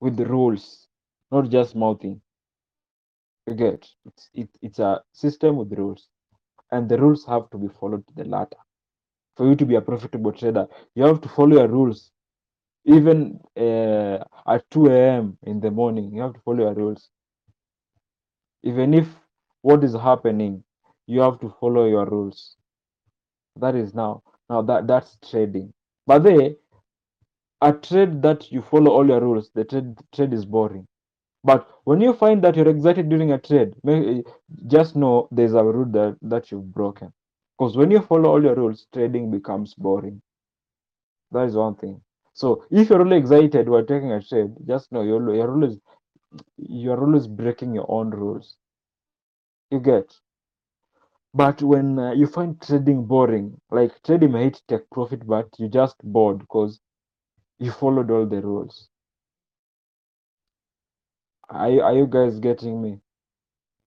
[0.00, 0.88] with the rules,
[1.30, 2.20] not just mouthing.
[3.48, 6.08] You get it's it, it's a system with rules,
[6.72, 8.58] and the rules have to be followed to the latter.
[9.38, 12.12] For you to be a profitable trader, you have to follow your rules.
[12.84, 15.38] Even uh, at 2 a.m.
[15.44, 17.10] in the morning, you have to follow your rules.
[18.64, 19.08] Even if
[19.62, 20.64] what is happening,
[21.06, 22.56] you have to follow your rules.
[23.56, 25.74] That is now now that that's trading.
[26.06, 26.56] But they
[27.62, 30.86] a trade that you follow all your rules, the trade trade is boring.
[31.44, 33.74] But when you find that you're excited during a trade,
[34.66, 37.12] just know there's a rule that, that you've broken.
[37.58, 40.22] Because when you follow all your rules, trading becomes boring.
[41.30, 42.02] That is one thing.
[42.34, 45.80] So if you're really excited while taking a trade, just know your your rule is
[46.56, 48.56] you're always breaking your own rules.
[49.70, 50.20] You get.
[51.32, 55.96] But when uh, you find trading boring, like trading might take profit, but you just
[56.04, 56.80] bored because
[57.58, 58.88] you followed all the rules.
[61.50, 63.02] Are, are you guys getting me?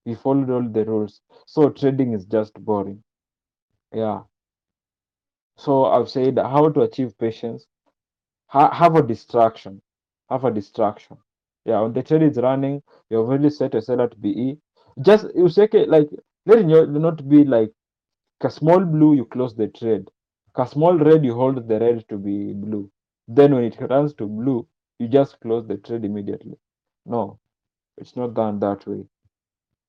[0.06, 1.22] We followed all the rules.
[1.48, 3.04] So trading is just boring.
[3.94, 4.24] Yeah.
[5.56, 7.66] So I've said how to achieve patience.
[8.48, 9.82] Ha have a distraction.
[10.30, 11.18] Have a distraction.
[11.66, 14.60] Yeah, when the trade is running, you've already set a seller to BE.
[15.02, 16.10] Just you take like
[16.46, 17.74] let it not be like
[18.42, 20.10] a small blue, you close the trade.
[20.56, 22.92] A small red, you hold the red to be blue.
[23.28, 24.68] Then when it runs to blue,
[25.00, 26.58] you just close the trade immediately.
[27.06, 27.40] No,
[27.98, 29.06] it's not done that way.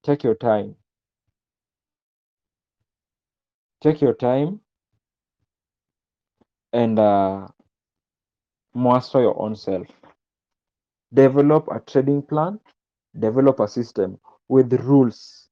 [0.05, 0.77] Take your time.
[3.83, 4.61] Take your time
[6.73, 7.49] and uh,
[8.75, 9.87] master your own self.
[11.15, 12.61] Develop a trading plan,
[13.19, 14.19] develop a system
[14.49, 15.49] with rules,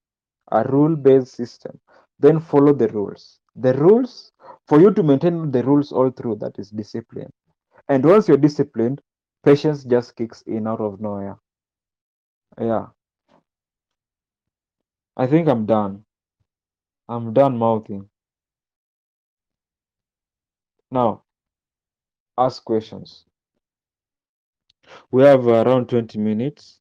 [0.52, 1.80] a rule based system.
[2.18, 3.40] Then follow the rules.
[3.56, 4.32] The rules,
[4.68, 7.30] for you to maintain the rules all through, that is discipline.
[7.88, 9.02] And once you're disciplined,
[9.44, 11.38] patience just kicks in out of nowhere.
[12.60, 12.88] Yeah.
[15.16, 16.04] I think I'm done.
[17.08, 18.09] I'm done mouthing.
[20.90, 21.22] Now,
[22.38, 23.24] ask questions.
[25.12, 26.81] We have around 20 minutes.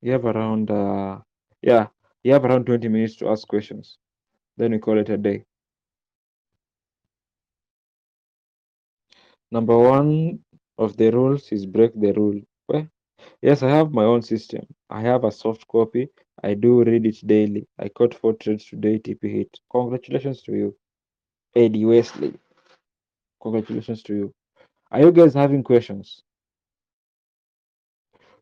[0.00, 1.20] You have around, uh,
[1.62, 1.88] yeah,
[2.22, 3.98] you have around 20 minutes to ask questions.
[4.56, 5.44] Then we call it a day.
[9.50, 10.40] Number one
[10.78, 12.40] of the rules is break the rule.
[12.68, 12.88] Well,
[13.42, 14.66] yes, I have my own system.
[14.90, 16.08] I have a soft copy.
[16.42, 17.66] I do read it daily.
[17.78, 19.60] I caught four trades today, TP hit.
[19.70, 20.76] Congratulations to you,
[21.56, 22.34] Eddie Wesley.
[23.44, 24.34] Congratulations to you.
[24.90, 26.22] Are you guys having questions?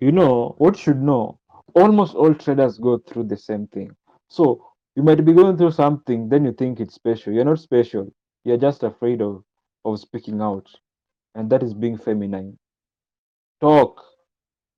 [0.01, 1.39] You know, what should know,
[1.75, 3.91] almost all traders go through the same thing.
[4.29, 7.33] So you might be going through something, then you think it's special.
[7.33, 8.13] You're not special.
[8.45, 9.43] You're just afraid of,
[9.85, 10.69] of speaking out.
[11.35, 12.59] And that is being feminine.
[13.61, 14.03] Talk.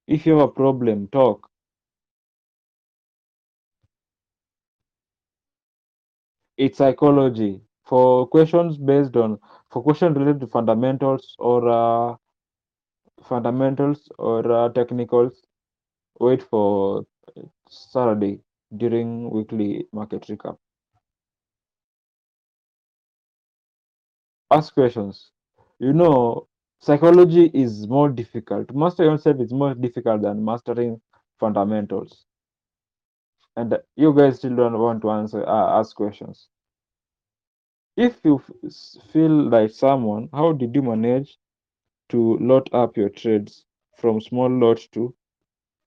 [0.07, 1.49] If you have a problem, talk.
[6.57, 7.61] It's psychology.
[7.87, 9.39] For questions based on,
[9.71, 12.17] for questions related to fundamentals or uh,
[13.23, 15.43] fundamentals or uh, technicals,
[16.19, 17.05] wait for
[17.69, 18.41] Saturday
[18.77, 20.57] during weekly market recap.
[24.51, 25.31] Ask questions.
[25.79, 26.49] You know,
[26.81, 28.73] psychology is more difficult.
[28.75, 31.01] Master yourself is more difficult than mastering
[31.39, 32.25] fundamentals.
[33.57, 36.49] And you guys still don't want to answer, uh, ask questions.
[37.97, 38.41] If you
[39.13, 41.39] feel like someone, how did you manage
[42.11, 43.65] to lot up your trades
[43.97, 45.15] from small lots to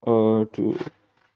[0.08, 0.78] uh to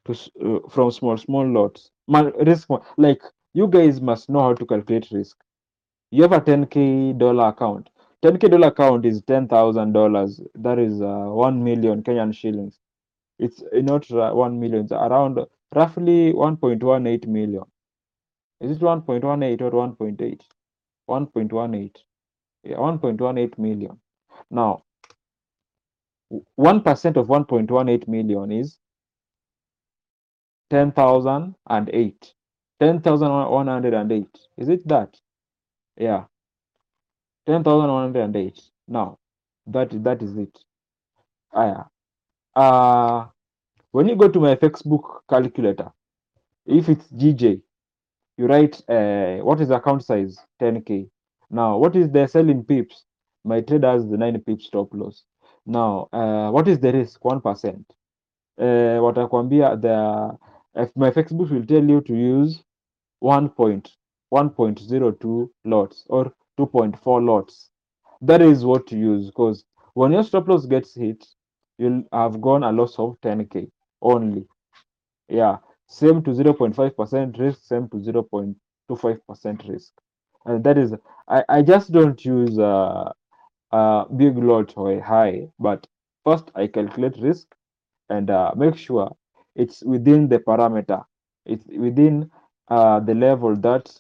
[0.06, 0.14] to
[0.46, 1.92] uh, from small small lots?
[2.08, 3.22] Man, risk like
[3.54, 5.38] you guys must know how to calculate risk.
[6.12, 7.90] You have a 10k dollar account.
[8.22, 10.42] 10k dollar account is ten thousand dollars.
[10.56, 12.80] That is uh, one million Kenyan shillings.
[13.40, 14.84] It's not uh, one million.
[14.84, 15.40] It's around
[15.76, 17.64] roughly 1.18 million.
[18.62, 20.42] Is it 1.18 or 1.8?
[21.10, 21.96] 1.18.
[22.64, 24.00] Yeah, 1.18 million.
[24.50, 24.84] Now,
[26.60, 28.78] 1% of 1.18 million is
[30.70, 32.34] 10,008.
[32.80, 34.28] 10,108.
[34.58, 35.18] Is it that?
[35.98, 36.26] Yeah.
[37.48, 38.62] 10,108.
[38.88, 39.18] Now,
[39.68, 40.58] that that is it.
[41.54, 41.84] Aya.
[42.56, 43.28] Uh,
[43.92, 45.92] when you go to Myfxbook calculator,
[46.66, 47.62] if it's GJ,
[48.38, 51.10] you write uh, what is account size 10k.
[51.50, 53.06] Now, what is the selling pips?
[53.44, 55.24] My trade has the 9 pips stop loss.
[55.66, 57.20] Now, uh, what is the risk?
[57.22, 57.84] 1%.
[58.58, 60.38] Uh, watakwambia the
[60.76, 62.64] if Myfxbook will tell you to use
[63.24, 67.70] 1.1.02 lots or 2.4 lots.
[68.22, 69.64] That is what to use because
[69.94, 71.26] when your stop loss gets hit,
[71.78, 73.70] you'll have gone a loss of 10k
[74.02, 74.48] only.
[75.28, 75.58] Yeah,
[75.92, 79.94] same to 0.5% risk, same to 0.25% risk.
[80.46, 80.94] And that is,
[81.28, 83.14] I, I just don't use a,
[83.72, 85.88] a big lot or a high, but
[86.26, 87.48] first I calculate risk
[88.10, 89.16] and uh, make sure
[89.56, 91.06] it's within the parameter,
[91.46, 92.32] it's within
[92.70, 93.92] uh, the level that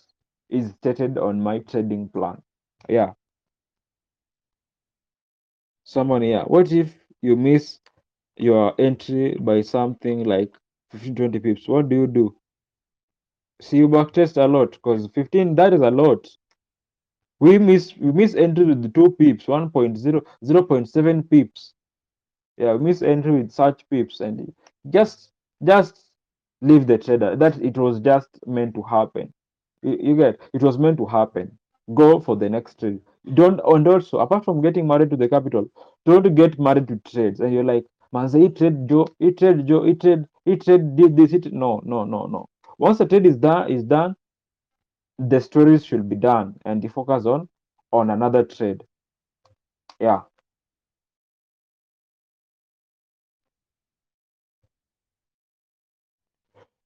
[0.49, 2.41] is stated on my trading plan.
[2.89, 3.13] Yeah.
[5.83, 7.79] Someone, here, What if you miss
[8.37, 10.55] your entry by something like
[10.91, 11.67] 15, 20 pips?
[11.67, 12.35] What do you do?
[13.61, 16.27] See, you backtest a lot because 15, that is a lot.
[17.39, 21.73] We miss we miss entry with two pips, 1.0, 0 0.7 pips.
[22.57, 24.53] Yeah, we miss entry with such pips and
[24.89, 25.31] just
[25.63, 26.11] just
[26.61, 27.35] leave the trader.
[27.35, 29.33] That it was just meant to happen.
[29.81, 31.57] You, you get it was meant to happen.
[31.95, 33.01] Go for the next trade.
[33.33, 35.67] Don't and also apart from getting married to the capital,
[36.05, 37.39] don't get married to trades.
[37.39, 41.15] And you're like, man, say trade Joe, he trade Joe, he trade, he trade did
[41.17, 42.47] this, it no, no, no, no.
[42.77, 44.15] Once the trade is done, is done,
[45.19, 47.47] the stories should be done and you focus on
[47.91, 48.83] on another trade.
[49.99, 50.21] Yeah.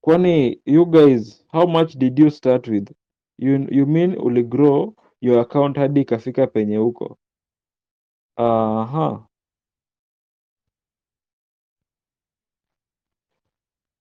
[0.06, 2.90] Kwani you guys, how much did you start with?
[3.38, 7.18] You, you mean uligrow your account hadi ikafika penye huko?
[8.38, 9.28] Aha.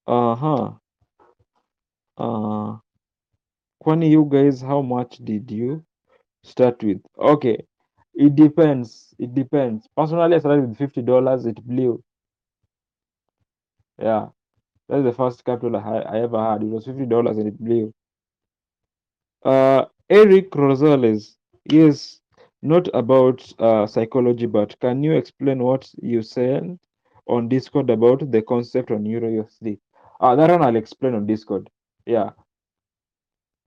[0.07, 0.80] Aha.
[2.16, 2.78] Uh,
[3.80, 5.84] kwani you guys, how much did you
[6.44, 7.00] start with?
[7.18, 7.59] Okay,
[8.14, 9.14] it depends.
[9.18, 9.88] It depends.
[9.96, 11.46] Personally, I started with fifty dollars.
[11.46, 12.02] It blew.
[13.98, 14.28] Yeah,
[14.88, 16.62] that's the first capital I, I ever had.
[16.62, 17.92] It was fifty dollars and it blew.
[19.44, 21.36] Uh, Eric Rosales,
[21.70, 22.20] yes,
[22.62, 26.78] not about uh, psychology, but can you explain what you said
[27.28, 29.78] on Discord about the concept on EuroUSD?
[30.20, 31.68] Uh, that one I'll explain on Discord.
[32.06, 32.30] Yeah,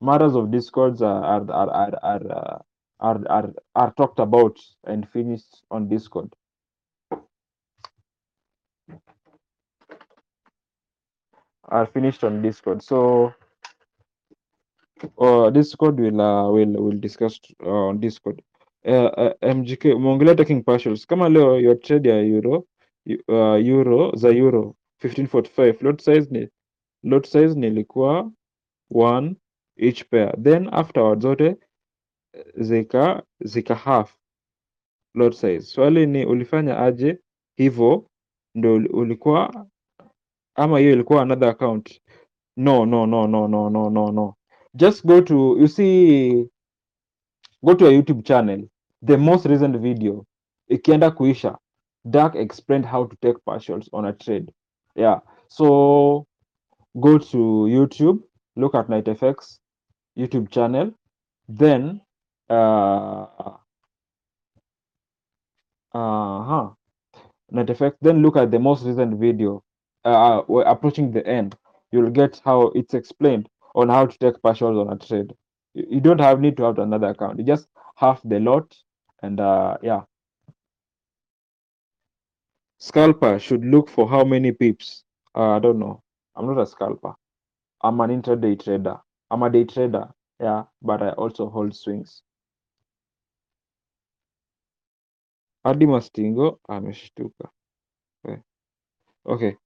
[0.02, 2.58] matters of Discords are are are are are, uh,
[3.00, 6.34] are, are, are talked about and finished on Discord.
[11.66, 12.82] Are finished on Discord.
[12.82, 13.34] So
[15.20, 18.42] uh, Discord will uh, will will discuss uh, on Discord.
[18.86, 22.64] Uh, uh, MGK umeongelea taking partials kama leo your trade ya euro
[23.30, 26.50] uh, euro za euro 1545 lot size ni
[27.04, 28.32] lot size nilikuwa
[28.92, 29.36] 1
[29.78, 30.42] each pair.
[30.44, 31.56] Then afterwards zote
[32.56, 34.18] zika zika half
[35.14, 35.62] lot size.
[35.62, 37.20] Swali ni ulifanya aje
[37.56, 38.10] hivyo
[38.56, 39.68] ndo ulikuwa
[40.56, 42.02] ama hiyo ilikuwa another account?
[42.58, 44.36] No no no no no no no no.
[44.74, 46.48] Just go to you see
[47.64, 48.68] go to a youtube channel.
[49.06, 50.26] The most recent video
[50.68, 51.58] ikienda kuisha
[52.06, 54.54] dark explained how to take partials on a trade
[54.98, 55.20] yeah.
[55.50, 56.26] So
[57.00, 57.38] go to
[57.70, 58.22] youtube
[58.56, 59.60] look at nightfx
[60.18, 60.92] youtube channel
[61.48, 62.02] then
[62.50, 63.28] uh
[65.94, 66.70] uh-huh
[67.54, 69.64] nightfx then look at the most recent video
[70.06, 71.56] uh we're approaching the end.
[71.92, 75.34] You'll get how it's explained on how to take partials on a trade
[75.74, 77.38] you, don't have need to have another account.
[77.40, 78.76] You just half the lot
[79.22, 80.02] and uh yeah
[82.80, 85.04] scalper should look for how many pips
[85.36, 86.02] uh, i don't know.
[86.36, 87.16] I'm not a scalper.
[87.82, 88.98] I'm an intraday trader.
[89.32, 90.08] I'm a day trader
[90.40, 92.22] yeah but i also hold swings.
[95.64, 97.50] Hadi mastingo ameshtuka
[98.26, 98.42] okay,
[99.26, 99.58] okay.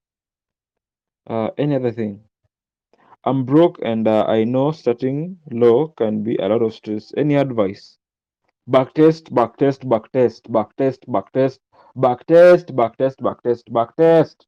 [1.28, 2.24] Uh, any other thing?
[3.24, 7.14] I'm broke and uh, i know starting low can be a lot of stress.
[7.18, 7.98] Any advice?
[8.70, 11.60] Backtest backtest backtest backtest backtest
[11.96, 14.48] backtest backtest back test.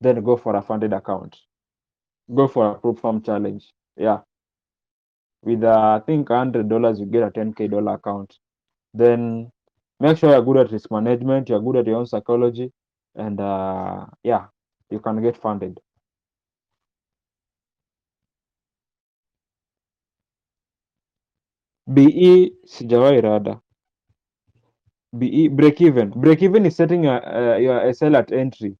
[0.00, 1.36] then go for a funded account.
[2.34, 3.72] Go for a prop firm challenge.
[3.96, 4.20] Yeah.
[5.42, 8.38] With uh, i think hundred dollars you get a 10k dollar account.
[8.94, 9.50] Then
[10.00, 12.72] make sure you're good at risk management you're good at your own psychology
[13.14, 14.46] and uh, yeah
[14.90, 15.80] you can get funded.
[21.86, 23.60] Be sijawahi rada
[25.18, 26.10] be break even.
[26.10, 28.76] Break even is setting your, uh, your sl at entry.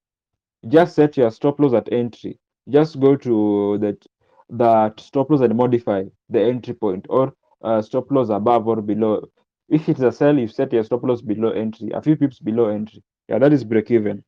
[0.69, 2.39] Just set your stop loss at entry.
[2.69, 4.05] Just go to that
[4.51, 9.25] that stop loss and modify the entry point or uh, stop loss above or below.
[9.69, 12.69] If it's a sell you set your stop loss below entry a few pips below
[12.69, 13.03] entry.
[13.29, 14.25] Yeah that is break even.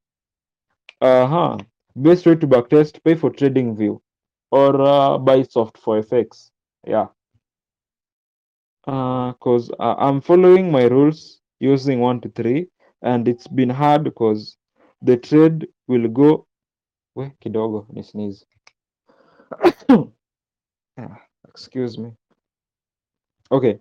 [1.00, 1.58] Uh-huh.
[1.94, 4.00] Best way to backtest pay for TradingView
[4.50, 6.52] or uh, buy Soft4FX
[6.86, 7.08] yeah.
[8.86, 12.66] Uh because uh, i'm following my rules using one to three
[13.02, 14.56] and it's been hard because
[15.02, 16.46] the trade will go
[17.14, 18.46] we kidogo ni sneeze.
[21.48, 22.12] Excuse me.
[23.50, 23.80] Okay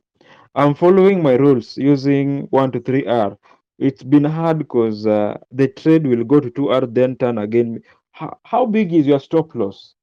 [0.56, 3.38] i'm following my rules using one to three r.
[3.80, 7.82] It's been hard because uh, the trade will go to 2r then turn again.
[8.12, 9.96] How, how big is your stop loss?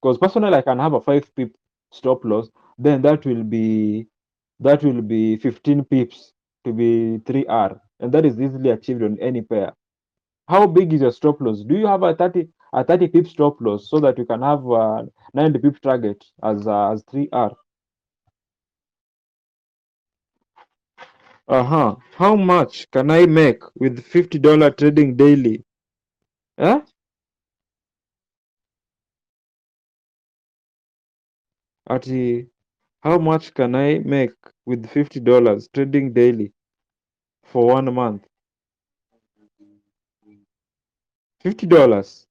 [0.00, 1.52] Because personally i can have a 5 pip
[1.92, 4.06] stop loss then that will be
[4.58, 6.32] that will be 15 pips
[6.64, 9.72] to be 3r and that is easily achieved on any pair.
[10.48, 11.62] How big is your stop loss?
[11.62, 14.64] Do you have a 30 a 30 pip stop loss so that you can have
[14.70, 17.54] a 90 pip target as uh, as 3r
[21.48, 21.96] uh-huh.
[22.14, 25.64] How much can i make with 50 dollar trading daily?
[26.58, 26.80] Eh?
[31.90, 32.46] ati
[33.02, 34.32] how much can i make
[34.66, 36.52] with 50 dollars trading daily
[37.44, 38.26] for one month?
[41.40, 42.26] 50 dollars.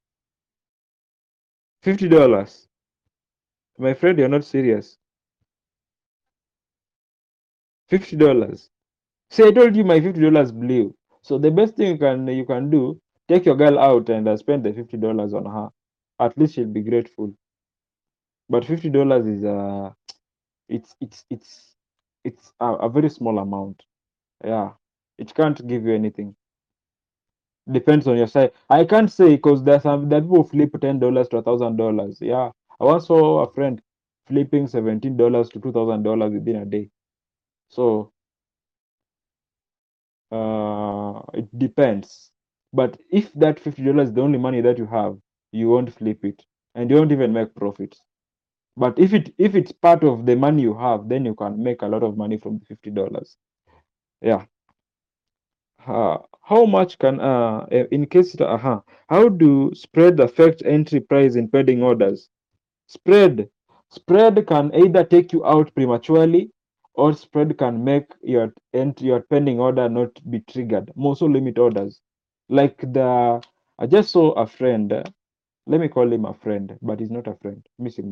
[1.83, 2.67] 50 dollars.
[3.77, 4.97] My friend you're not serious.
[7.89, 8.69] 50 dollars.
[9.31, 10.95] See i told you my 50 dollars blew.
[11.23, 14.37] So the best thing you can you can do take your girl out and uh,
[14.37, 15.69] spend the 50 dollars on her.
[16.19, 17.33] At least she'll be grateful.
[18.49, 19.91] But 50 dollars is uh
[20.69, 21.75] it's it's it's
[22.25, 23.83] it's a, a very small amount.
[24.43, 24.73] Yeah.
[25.17, 26.35] It can't give you anything.
[27.71, 31.29] Depends on your side i can't say because there's some that people flip 10 dollars
[31.29, 32.19] to a thousand dollars.
[32.21, 32.51] Yeah.
[32.81, 33.81] I once saw a friend
[34.27, 36.89] flipping 17 dollars to two thousand dollars within a day.
[37.69, 38.13] So
[40.31, 42.31] uh, it depends.
[42.73, 45.17] But if that fifty dollars is the only money that you have,
[45.51, 46.43] you won't flip it,
[46.75, 47.95] and you won't even make profit.
[48.77, 51.81] But if it if it's part of the money you have, then you can make
[51.81, 53.37] a lot of money from fifty dollars.
[54.21, 54.45] Yeah.
[55.85, 61.35] Uh, how much can uh in case uh -huh, how do spread affect entry price
[61.35, 62.29] in pending orders?
[62.87, 63.49] Spread
[63.89, 66.51] spread can either take you out prematurely
[66.93, 70.91] or spread can make your entry your pending order not be triggered.
[70.97, 72.01] Also limit orders.
[72.49, 73.41] Like the
[73.79, 74.91] I just saw a friend.
[75.67, 77.65] let me call him a friend, but he's not a friend.
[77.77, 78.11] Miss him,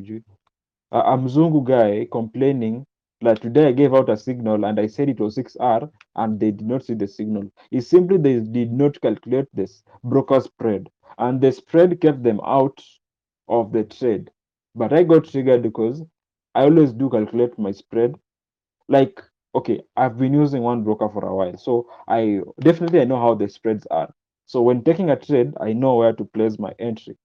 [0.91, 2.85] a, mzungu guy complaining
[3.21, 6.51] that today I gave out a signal and I said it was 6R and they
[6.51, 7.51] did not see the signal.
[7.71, 12.83] It's simply they did not calculate this broker spread and the spread kept them out
[13.47, 14.29] of the trade.
[14.75, 16.03] But I got triggered because
[16.53, 18.15] I always do calculate my spread.
[18.87, 19.21] Like,
[19.55, 21.57] okay, I've been using one broker for a while.
[21.57, 24.13] So I definitely I know how the spreads are.
[24.45, 27.17] So when taking a trade, I know where to place my entry.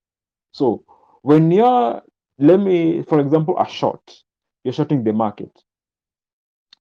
[0.53, 0.85] So
[1.23, 2.03] when you're
[2.43, 4.03] let me, for example, a short,
[4.65, 5.53] you're shorting the market,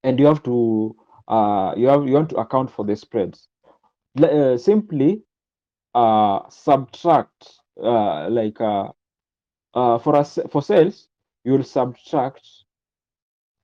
[0.03, 0.95] and you have to
[1.28, 3.47] uh, you have you want to account for the spreads.
[4.22, 5.22] Uh, simply
[5.93, 8.89] uh, subtract uh, like uh,
[9.76, 11.07] uh, for us for sales,
[11.43, 12.47] you will subtract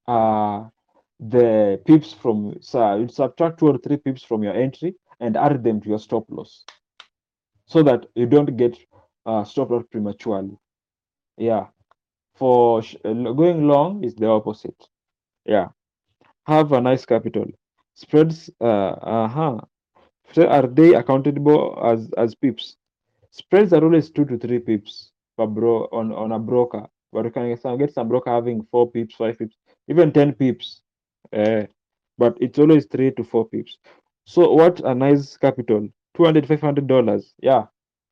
[0.08, 5.64] the pips from so you subtract two or three pips from your entry and add
[5.64, 6.64] them to your stop loss,
[7.66, 8.78] so that you don't get
[9.46, 10.56] stop loss prematurely.
[11.38, 11.68] Yeah
[12.38, 14.88] for uh, going long is the opposite.
[15.46, 15.70] Yeah.
[16.46, 17.46] Have a nice capital.
[17.96, 19.58] Spreads, uh, uh-huh.
[20.38, 22.78] Are they accountable as, as pips?
[23.32, 26.88] Spreads are always two to three pips per bro on, on a broker.
[27.12, 29.56] But you can get some, get some broker having four pips, five pips,
[29.88, 30.82] even 10 pips.
[31.34, 31.64] Uh,
[32.18, 33.78] but it's always three to four pips.
[34.26, 35.88] So what a nice capital.
[36.16, 37.34] 200 $500.
[37.42, 37.66] Yeah.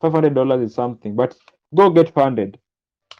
[0.03, 1.35] $500 is something, but
[1.73, 2.59] go get funded.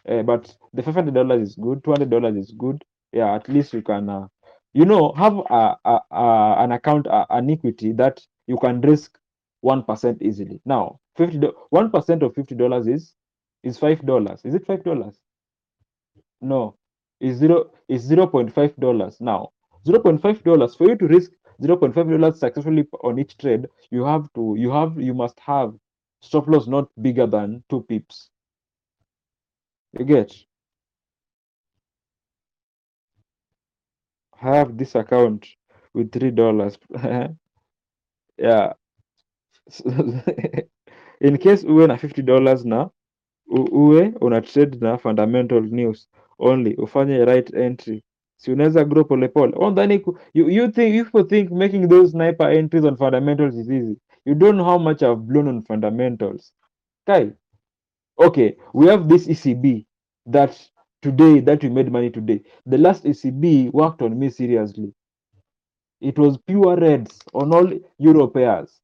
[0.08, 1.82] Uh, but the five hundred dollars is good.
[1.84, 2.84] Two hundred dollars is good.
[3.12, 4.26] Yeah, at least you can, uh,
[4.72, 9.18] you know, have a, a, a an account, a, an equity that you can risk
[9.60, 10.60] one percent easily.
[10.64, 11.40] Now, fifty
[11.70, 13.14] one percent of fifty dollars is
[13.62, 14.40] is five dollars.
[14.44, 15.18] Is it five dollars?
[16.40, 16.76] No,
[17.20, 19.16] is zero is zero point five dollars.
[19.20, 19.50] Now,
[19.86, 21.32] zero point five dollars for you to risk
[21.62, 25.40] zero point five dollars successfully on each trade, you have to you have you must
[25.40, 25.74] have
[26.20, 28.30] stop loss not bigger than two pips.
[29.98, 30.34] You get?
[34.36, 35.46] Have this account
[35.94, 36.78] with three dollars.
[38.38, 38.72] yeah.
[41.20, 42.90] In case uwe na 50 dollars na
[43.72, 48.04] uwe una trade na fundamental news only ufanye right entry
[48.36, 52.50] si unaweza grow polepole ondhani oh, you, you think if you think making those sniper
[52.50, 56.54] entries on fundamentals is easy you don't know how much i've blown on fundamentals
[57.06, 57.32] kai
[58.18, 59.84] okay we have this ecb
[60.26, 60.58] that
[61.02, 62.42] today that we made money today.
[62.66, 64.92] The last ECB worked on me seriously.
[66.00, 68.80] It was pure reds on all euro pairs.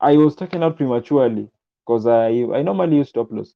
[0.00, 1.48] I was taken out prematurely
[1.86, 2.28] because I
[2.58, 3.54] I normally use stop loss.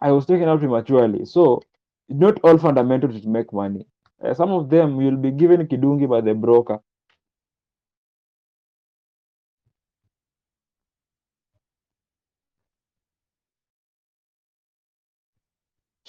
[0.00, 1.24] I was taken out prematurely.
[1.24, 1.62] So
[2.08, 3.86] not all fundamentals make money.
[4.24, 6.80] Uh, some of them will be given kidungi by the broker.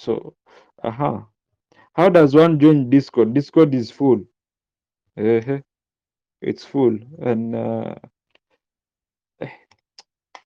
[0.06, 0.36] So,
[0.84, 1.08] aha.
[1.08, 1.26] Uh -huh.
[1.94, 3.34] How does one join Discord?
[3.34, 4.20] Discord is full.
[5.16, 5.62] Uh -huh.
[6.42, 7.94] It's full, and uh,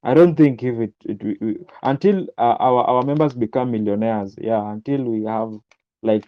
[0.03, 4.73] I don't think if it, it we, until uh, our our members become millionaires, yeah,
[4.73, 5.53] until we have
[6.03, 6.25] like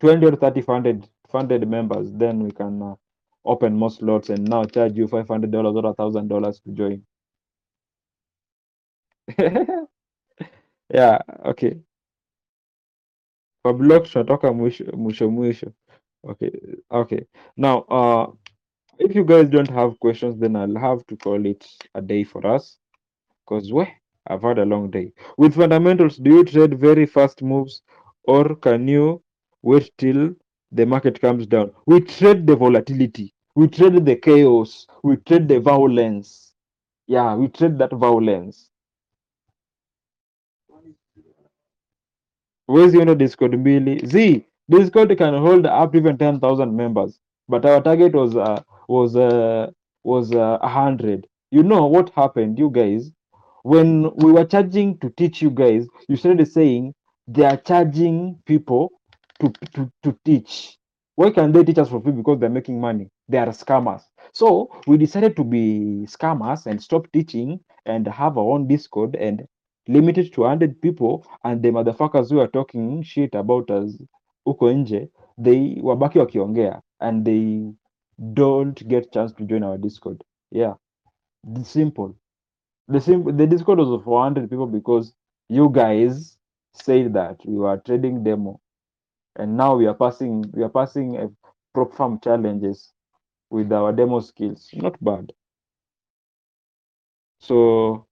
[0.00, 2.94] twenty or thirty funded funded members, then we can uh,
[3.44, 6.72] open more slots and now charge you five hundred dollars or a thousand dollars to
[6.72, 7.06] join.
[10.94, 11.78] yeah, okay.
[13.64, 15.72] Kwa block tunatoka mwisho mwisho mwisho.
[16.22, 16.50] Okay,
[16.90, 17.20] okay.
[17.56, 18.34] Now, uh,
[18.98, 22.46] if you guys don't have questions, then I'll have to call it a day for
[22.46, 22.78] us,
[23.44, 23.86] because we
[24.26, 25.12] I've had a long day.
[25.38, 27.82] With fundamentals, do you trade very fast moves,
[28.24, 29.22] or can you
[29.62, 30.34] wait till
[30.72, 31.70] the market comes down?
[31.86, 33.34] We trade the volatility.
[33.54, 34.86] We trade the chaos.
[35.02, 36.54] We trade the violence.
[37.06, 38.70] Yeah, we trade that violence.
[42.66, 44.06] Huwezi enda discord mbili.
[44.06, 48.58] Z discord can hold up even 10000 members but our target was uh,
[48.88, 49.66] was uh,
[50.04, 53.12] was uh, 100 you know what happened you guys?
[53.64, 56.94] When we were charging to teach you guys you started saying
[57.28, 58.90] they are charging people
[59.40, 60.78] to, to, to teach.
[61.16, 62.12] Why can they teach us for free?
[62.12, 63.08] Because they're making money.
[63.28, 64.02] They are scammers.
[64.32, 69.46] So we decided to be scammers and stop teaching and have our own Discord and
[69.88, 71.26] limit it to 100 people.
[71.44, 73.96] And the motherfuckers who are talking shit about us
[74.46, 75.08] huko nje,
[75.38, 77.72] they wabaki wakiongea and they
[78.34, 80.22] don't get chance to join our Discord.
[80.50, 80.74] Yeah,
[81.44, 82.14] the simple.
[82.88, 85.14] The sim- the Discord was for 100 people because
[85.48, 86.38] you guys
[86.74, 88.60] said that we were trading demo,
[89.36, 91.30] and now we are passing we are passing a
[91.74, 92.92] prop firm challenges
[93.50, 94.70] with our demo skills.
[94.74, 95.32] Not bad.
[97.38, 98.06] So,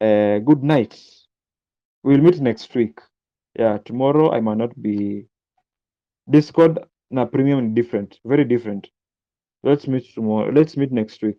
[0.00, 1.00] uh, good night.
[2.02, 2.98] We'll meet next week.
[3.58, 5.26] Yeah, tomorrow I might not be.
[6.30, 6.78] Discord
[7.10, 8.90] na premium different, very different.
[9.62, 10.52] Let's meet tomorrow.
[10.52, 11.36] Let's meet next week.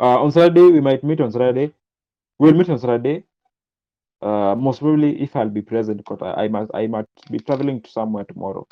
[0.00, 1.74] Uh, on Saturday we might meet on Saturday.
[2.38, 3.24] We'll meet on Saturday.
[4.22, 7.82] Uh, most probably if I'll be present, because I, I must I might be traveling
[7.82, 8.66] to somewhere tomorrow.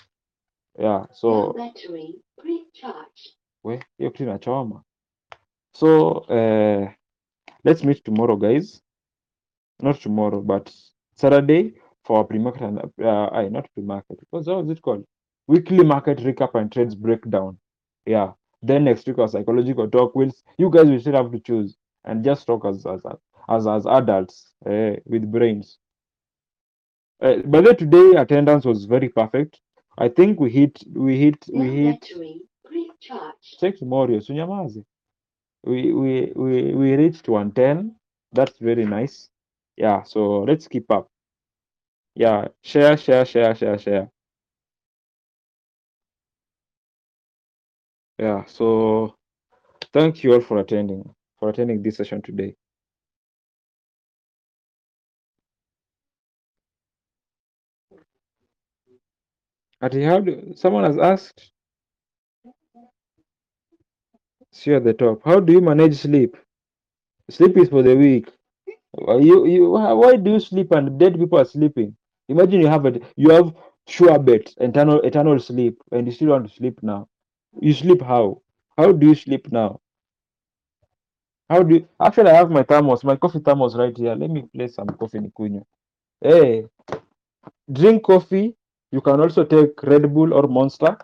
[0.79, 3.35] Yeah, so battery pre-charged.
[3.65, 4.83] we hiyo kitu inachoma.
[5.73, 6.89] So uh,
[7.65, 8.81] let's meet tomorrow, guys.
[9.81, 10.73] Not tomorrow, but
[11.15, 14.19] Saturday for our pre-market and uh, I not pre-market.
[14.31, 15.05] What's how is it called?
[15.47, 17.59] Weekly market recap and trades breakdown.
[18.07, 18.33] Yeah.
[18.63, 20.15] Then next week our psychological talk.
[20.15, 23.01] Will you guys will still have to choose and just talk as as
[23.49, 25.79] as as adults uh, with brains.
[27.23, 29.61] Uh, but then today attendance was very perfect.
[29.99, 32.11] I think we hit we hit we hit
[33.59, 34.85] check tomorrow sunyamazi
[35.65, 37.97] we we we we reached 110
[38.33, 39.29] that's very nice.
[39.77, 41.09] Yeah so let's keep up.
[42.15, 44.11] Yeah share share share share share.
[48.19, 49.15] Yeah so
[49.93, 51.05] thank you all for attending
[51.39, 52.55] for attending this session today.
[59.83, 61.53] Ati how do someone has asked
[64.53, 66.37] see at the top how do you manage sleep?
[67.31, 68.29] Sleep is for the weak.
[68.99, 71.97] You you why do you sleep and dead people are sleeping?
[72.29, 73.55] Imagine you have a you have
[73.89, 77.09] sure bet eternal eternal sleep and you still want to sleep now.
[77.61, 78.43] You sleep how?
[78.77, 79.81] How do you sleep now?
[81.49, 83.05] How do you actually i have my thermos.
[83.05, 84.15] My coffee thermos right here.
[84.15, 85.65] Let me place some coffee nikunywe
[86.23, 86.67] hey
[87.73, 88.57] drink coffee.
[88.93, 90.99] You can also take red bull or monster.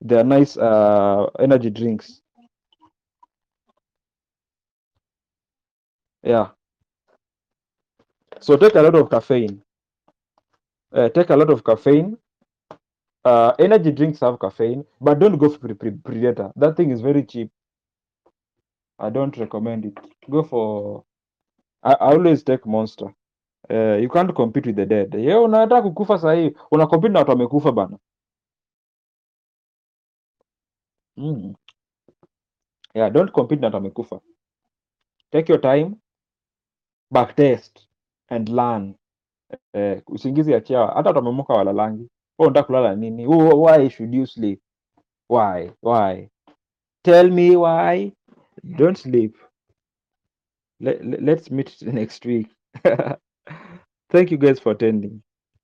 [0.00, 2.21] They are nice uh energy drinks
[6.24, 6.48] yeah.
[8.40, 9.62] So take a lot of caffeine.
[10.92, 12.16] Uh, take a lot of caffeine.
[13.24, 16.52] Uh energy drinks have caffeine but don't go for pre- pre- predator.
[16.56, 17.50] That thing is very cheap.
[18.98, 19.98] I don't recommend it.
[20.30, 21.04] Go for
[21.84, 23.08] i, I always take monster.
[23.70, 25.14] Uh, you can't compete with the dead.
[25.14, 26.56] Ye unataka kukufa sahii.
[26.72, 27.98] Una compete na watu wamekufa bana.
[31.16, 31.54] Mm.
[32.94, 34.20] yeah don't compete na watu wamekufa.
[35.32, 35.96] Take your time
[37.12, 37.88] back test
[38.28, 38.94] and learn
[39.72, 42.08] eh, usingizi achia hata watu wamemoka walalangi.
[42.38, 43.26] Wewe unataka kulala nini?
[43.26, 44.60] Why should you sleep?
[45.28, 45.70] Why?
[45.82, 46.28] Why?
[47.02, 48.12] Tell me why.
[48.64, 49.36] Don't sleep.
[50.80, 52.48] Let, let's meet next week.
[54.12, 55.22] Thank you guys for attending